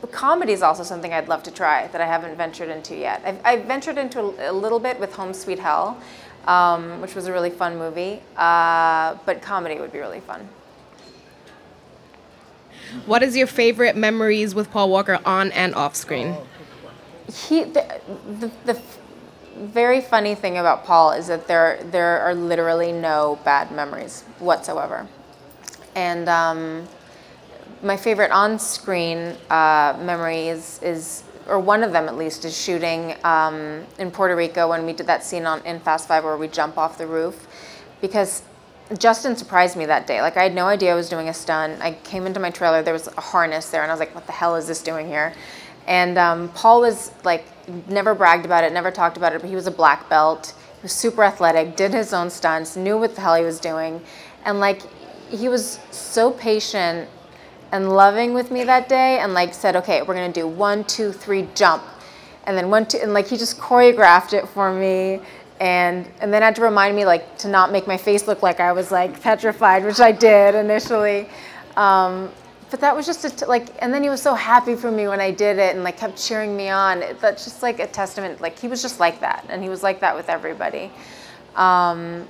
comedy 0.06 0.52
is 0.52 0.62
also 0.62 0.82
something 0.82 1.12
i'd 1.12 1.28
love 1.28 1.42
to 1.42 1.50
try 1.50 1.86
that 1.88 2.00
i 2.00 2.06
haven't 2.06 2.36
ventured 2.36 2.68
into 2.68 2.94
yet. 2.94 3.20
I've, 3.24 3.40
I've 3.44 3.64
ventured 3.64 3.98
into 3.98 4.20
a, 4.20 4.50
a 4.50 4.52
little 4.52 4.78
bit 4.78 4.98
with 5.00 5.12
home 5.12 5.34
sweet 5.34 5.58
hell 5.58 6.00
um, 6.46 7.00
which 7.00 7.14
was 7.14 7.26
a 7.26 7.32
really 7.32 7.50
fun 7.50 7.76
movie 7.76 8.22
uh, 8.36 9.16
but 9.26 9.42
comedy 9.42 9.80
would 9.80 9.92
be 9.92 9.98
really 9.98 10.20
fun. 10.20 10.48
What 13.04 13.22
is 13.22 13.36
your 13.36 13.46
favorite 13.46 13.96
memories 13.96 14.54
with 14.54 14.70
Paul 14.70 14.88
Walker 14.88 15.20
on 15.26 15.52
and 15.52 15.74
off 15.74 15.94
screen? 15.94 16.36
he 17.32 17.64
the, 17.64 18.00
the, 18.40 18.50
the 18.64 18.82
very 19.56 20.00
funny 20.00 20.34
thing 20.34 20.56
about 20.56 20.84
Paul 20.84 21.12
is 21.12 21.26
that 21.26 21.46
there 21.46 21.82
there 21.90 22.20
are 22.20 22.34
literally 22.34 22.92
no 22.92 23.38
bad 23.44 23.70
memories 23.70 24.22
whatsoever, 24.38 25.06
and 25.94 26.28
um, 26.28 26.88
my 27.82 27.96
favorite 27.96 28.30
on-screen 28.30 29.36
uh, 29.50 29.98
memory 30.00 30.48
is 30.48 30.80
is 30.82 31.24
or 31.46 31.58
one 31.58 31.82
of 31.82 31.92
them 31.92 32.08
at 32.08 32.16
least 32.16 32.44
is 32.44 32.56
shooting 32.56 33.14
um, 33.24 33.86
in 33.98 34.10
Puerto 34.10 34.36
Rico 34.36 34.68
when 34.68 34.84
we 34.84 34.92
did 34.92 35.06
that 35.06 35.24
scene 35.24 35.46
on 35.46 35.64
in 35.64 35.80
Fast 35.80 36.08
Five 36.08 36.24
where 36.24 36.36
we 36.36 36.48
jump 36.48 36.76
off 36.76 36.98
the 36.98 37.06
roof, 37.06 37.46
because 38.00 38.42
Justin 38.98 39.36
surprised 39.36 39.76
me 39.76 39.86
that 39.86 40.06
day. 40.06 40.20
Like 40.20 40.36
I 40.36 40.42
had 40.42 40.54
no 40.54 40.66
idea 40.66 40.92
I 40.92 40.94
was 40.94 41.08
doing 41.08 41.28
a 41.28 41.34
stunt. 41.34 41.80
I 41.80 41.92
came 42.04 42.26
into 42.26 42.40
my 42.40 42.50
trailer, 42.50 42.82
there 42.82 42.92
was 42.92 43.08
a 43.08 43.20
harness 43.20 43.70
there, 43.70 43.82
and 43.82 43.90
I 43.90 43.94
was 43.94 44.00
like, 44.00 44.14
"What 44.14 44.26
the 44.26 44.32
hell 44.32 44.56
is 44.56 44.66
this 44.66 44.82
doing 44.82 45.06
here?" 45.06 45.34
And 45.86 46.18
um, 46.18 46.50
Paul 46.50 46.82
was 46.82 47.12
like, 47.24 47.46
never 47.88 48.14
bragged 48.14 48.44
about 48.44 48.62
it, 48.62 48.74
never 48.74 48.90
talked 48.90 49.16
about 49.16 49.32
it, 49.34 49.40
but 49.40 49.48
he 49.48 49.56
was 49.56 49.66
a 49.66 49.70
black 49.70 50.06
belt. 50.10 50.54
He 50.76 50.82
was 50.82 50.92
super 50.92 51.24
athletic, 51.24 51.76
did 51.76 51.94
his 51.94 52.12
own 52.12 52.28
stunts, 52.28 52.76
knew 52.76 52.98
what 52.98 53.14
the 53.14 53.22
hell 53.22 53.36
he 53.36 53.42
was 53.42 53.58
doing, 53.58 54.02
and 54.44 54.60
like, 54.60 54.82
he 55.30 55.48
was 55.48 55.80
so 55.90 56.30
patient 56.30 57.08
and 57.72 57.90
loving 57.92 58.34
with 58.34 58.50
me 58.50 58.64
that 58.64 58.88
day, 58.88 59.18
and 59.18 59.34
like 59.34 59.54
said, 59.54 59.76
"Okay, 59.76 60.02
we're 60.02 60.14
gonna 60.14 60.32
do 60.32 60.46
one, 60.46 60.84
two, 60.84 61.12
three, 61.12 61.48
jump," 61.54 61.82
and 62.44 62.56
then 62.56 62.70
one, 62.70 62.86
two, 62.86 62.98
and 62.98 63.12
like 63.12 63.28
he 63.28 63.36
just 63.36 63.58
choreographed 63.58 64.32
it 64.32 64.48
for 64.48 64.72
me 64.72 65.20
and 65.60 66.06
and 66.20 66.32
then 66.32 66.42
had 66.42 66.54
to 66.56 66.62
remind 66.62 66.94
me 66.94 67.04
like 67.04 67.36
to 67.38 67.48
not 67.48 67.72
make 67.72 67.86
my 67.86 67.96
face 67.96 68.26
look 68.26 68.42
like 68.42 68.60
I 68.60 68.72
was 68.72 68.90
like 68.90 69.20
petrified, 69.20 69.84
which 69.84 70.00
I 70.00 70.12
did 70.12 70.54
initially. 70.54 71.28
Um, 71.76 72.30
but 72.70 72.80
that 72.80 72.94
was 72.94 73.06
just 73.06 73.24
a 73.24 73.30
t- 73.30 73.46
like, 73.46 73.68
and 73.82 73.94
then 73.94 74.02
he 74.02 74.10
was 74.10 74.20
so 74.20 74.34
happy 74.34 74.74
for 74.74 74.90
me 74.90 75.08
when 75.08 75.20
I 75.20 75.30
did 75.30 75.58
it, 75.58 75.74
and 75.74 75.84
like 75.84 75.96
kept 75.96 76.22
cheering 76.22 76.56
me 76.56 76.68
on. 76.68 77.02
That's 77.20 77.44
just 77.44 77.62
like 77.62 77.80
a 77.80 77.86
testament. 77.86 78.40
Like 78.40 78.58
he 78.58 78.68
was 78.68 78.82
just 78.82 79.00
like 79.00 79.20
that, 79.20 79.46
and 79.48 79.62
he 79.62 79.68
was 79.68 79.82
like 79.82 80.00
that 80.00 80.14
with 80.14 80.28
everybody. 80.28 80.90
Um, 81.56 82.26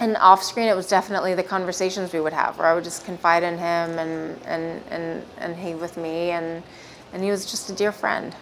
and 0.00 0.16
off 0.16 0.42
screen, 0.42 0.66
it 0.66 0.74
was 0.74 0.88
definitely 0.88 1.34
the 1.34 1.42
conversations 1.42 2.12
we 2.12 2.20
would 2.20 2.32
have, 2.32 2.58
where 2.58 2.66
I 2.66 2.74
would 2.74 2.84
just 2.84 3.04
confide 3.04 3.42
in 3.42 3.58
him, 3.58 3.98
and 3.98 4.40
and 4.46 4.82
and 4.90 5.24
and 5.38 5.56
he 5.56 5.74
with 5.74 5.96
me, 5.96 6.30
and 6.30 6.62
and 7.12 7.22
he 7.22 7.30
was 7.30 7.48
just 7.48 7.70
a 7.70 7.74
dear 7.74 7.92
friend. 7.92 8.34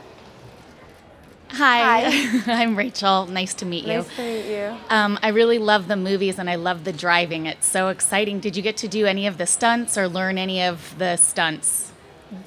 Hi, 1.50 2.42
I'm 2.46 2.76
Rachel. 2.76 3.26
Nice 3.26 3.54
to 3.54 3.66
meet 3.66 3.84
you. 3.84 3.98
Nice 3.98 4.16
to 4.16 4.22
meet 4.22 4.46
you. 4.46 4.76
Um, 4.90 5.18
I 5.22 5.28
really 5.28 5.58
love 5.58 5.88
the 5.88 5.96
movies 5.96 6.38
and 6.38 6.48
I 6.48 6.56
love 6.56 6.84
the 6.84 6.92
driving. 6.92 7.46
It's 7.46 7.66
so 7.66 7.88
exciting. 7.88 8.38
Did 8.38 8.54
you 8.54 8.62
get 8.62 8.76
to 8.78 8.88
do 8.88 9.06
any 9.06 9.26
of 9.26 9.38
the 9.38 9.46
stunts 9.46 9.96
or 9.96 10.08
learn 10.08 10.36
any 10.36 10.62
of 10.62 10.94
the 10.98 11.16
stunts? 11.16 11.92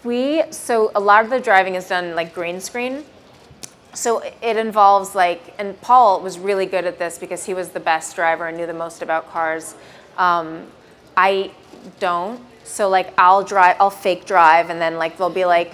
We 0.04 0.44
so 0.52 0.92
a 0.94 1.00
lot 1.00 1.24
of 1.24 1.32
the 1.32 1.40
driving 1.40 1.74
is 1.74 1.88
done 1.88 2.16
like 2.16 2.36
green 2.36 2.62
screen. 2.62 3.04
So 3.94 4.24
it 4.42 4.58
involves 4.58 5.16
like, 5.16 5.54
and 5.60 5.80
Paul 5.82 6.22
was 6.22 6.40
really 6.40 6.66
good 6.66 6.86
at 6.86 6.98
this 6.98 7.18
because 7.18 7.46
he 7.46 7.54
was 7.54 7.70
the 7.70 7.80
best 7.80 8.16
driver 8.16 8.48
and 8.48 8.58
knew 8.58 8.66
the 8.66 8.74
most 8.74 9.02
about 9.02 9.30
cars. 9.30 9.76
Um, 10.18 10.68
I 11.18 11.52
don't. 12.00 12.42
So 12.64 12.90
like 12.90 13.14
I'll 13.18 13.44
drive, 13.44 13.76
I'll 13.80 13.90
fake 13.90 14.26
drive, 14.26 14.70
and 14.70 14.80
then 14.80 14.98
like 14.98 15.18
they'll 15.18 15.30
be 15.30 15.46
like, 15.46 15.74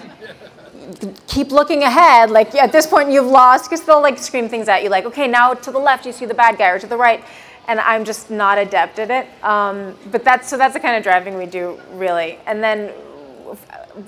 keep 1.28 1.52
looking 1.52 1.84
ahead. 1.84 2.32
Like 2.32 2.56
at 2.56 2.72
this 2.72 2.88
point 2.88 3.12
you've 3.12 3.28
lost 3.28 3.70
because 3.70 3.86
they'll 3.86 4.02
like 4.02 4.18
scream 4.18 4.50
things 4.50 4.68
at 4.68 4.84
you 4.84 4.90
like, 4.90 5.06
okay, 5.06 5.28
now 5.28 5.54
to 5.54 5.72
the 5.72 5.80
left 5.80 6.06
you 6.06 6.12
see 6.12 6.26
the 6.26 6.34
bad 6.34 6.58
guy 6.58 6.70
or 6.70 6.80
to 6.80 6.88
the 6.88 6.98
right, 6.98 7.24
and 7.68 7.80
I'm 7.80 8.04
just 8.04 8.32
not 8.32 8.58
adept 8.58 8.98
at 8.98 9.12
it. 9.12 9.28
Um, 9.44 9.96
but 10.12 10.24
that's 10.24 10.48
so 10.50 10.58
that's 10.58 10.74
the 10.74 10.80
kind 10.80 10.96
of 10.96 11.04
driving 11.04 11.38
we 11.38 11.46
do 11.46 11.80
really. 11.92 12.40
And 12.48 12.64
then 12.64 12.92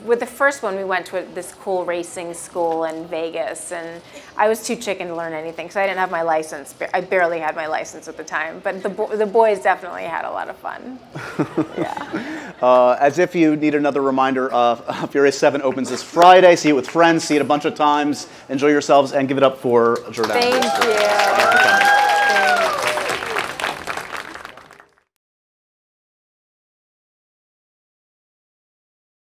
with 0.06 0.20
the 0.20 0.26
first 0.26 0.64
one, 0.64 0.76
we 0.76 0.84
went 0.84 1.06
to 1.08 1.26
this 1.34 1.54
cool 1.54 1.86
racing 1.86 2.34
school 2.34 2.84
in 2.86 3.08
Vegas, 3.08 3.72
and 3.72 4.02
I 4.38 4.48
was 4.48 4.66
too 4.66 4.76
chicken 4.76 5.08
to 5.08 5.16
learn 5.16 5.34
anything 5.34 5.66
because 5.66 5.78
I 5.78 5.86
didn't 5.86 6.00
have 6.00 6.12
my 6.12 6.22
license. 6.22 6.76
I 6.94 7.02
barely 7.02 7.40
had 7.40 7.56
my 7.56 7.68
license 7.68 8.08
at 8.08 8.18
the 8.18 8.24
time, 8.24 8.60
but 8.64 8.84
the, 8.84 8.90
bo- 8.90 9.16
the 9.16 9.26
boys 9.26 9.62
definitely 9.62 10.04
had 10.04 10.26
a 10.26 10.32
lot 10.32 10.50
of 10.50 10.58
fun. 10.58 11.00
Uh, 12.60 12.98
as 13.00 13.20
if 13.20 13.34
you 13.34 13.56
need 13.56 13.74
another 13.74 14.02
reminder, 14.02 14.54
uh, 14.54 14.76
Furious 15.08 15.40
7 15.40 15.62
opens 15.62 15.90
this 15.90 16.04
Friday. 16.04 16.58
See 16.58 16.68
it 16.68 16.74
with 16.74 16.90
friends, 16.90 17.24
see 17.24 17.38
it 17.38 17.42
a 17.42 17.46
bunch 17.46 17.64
of 17.64 17.74
times, 17.74 18.28
enjoy 18.50 18.68
yourselves, 18.68 19.14
and 19.14 19.30
give 19.30 19.38
it 19.38 19.44
up 19.44 19.58
for 19.58 20.00
Jordan. 20.12 20.34
Thank 20.34 20.66
you. 20.84 22.69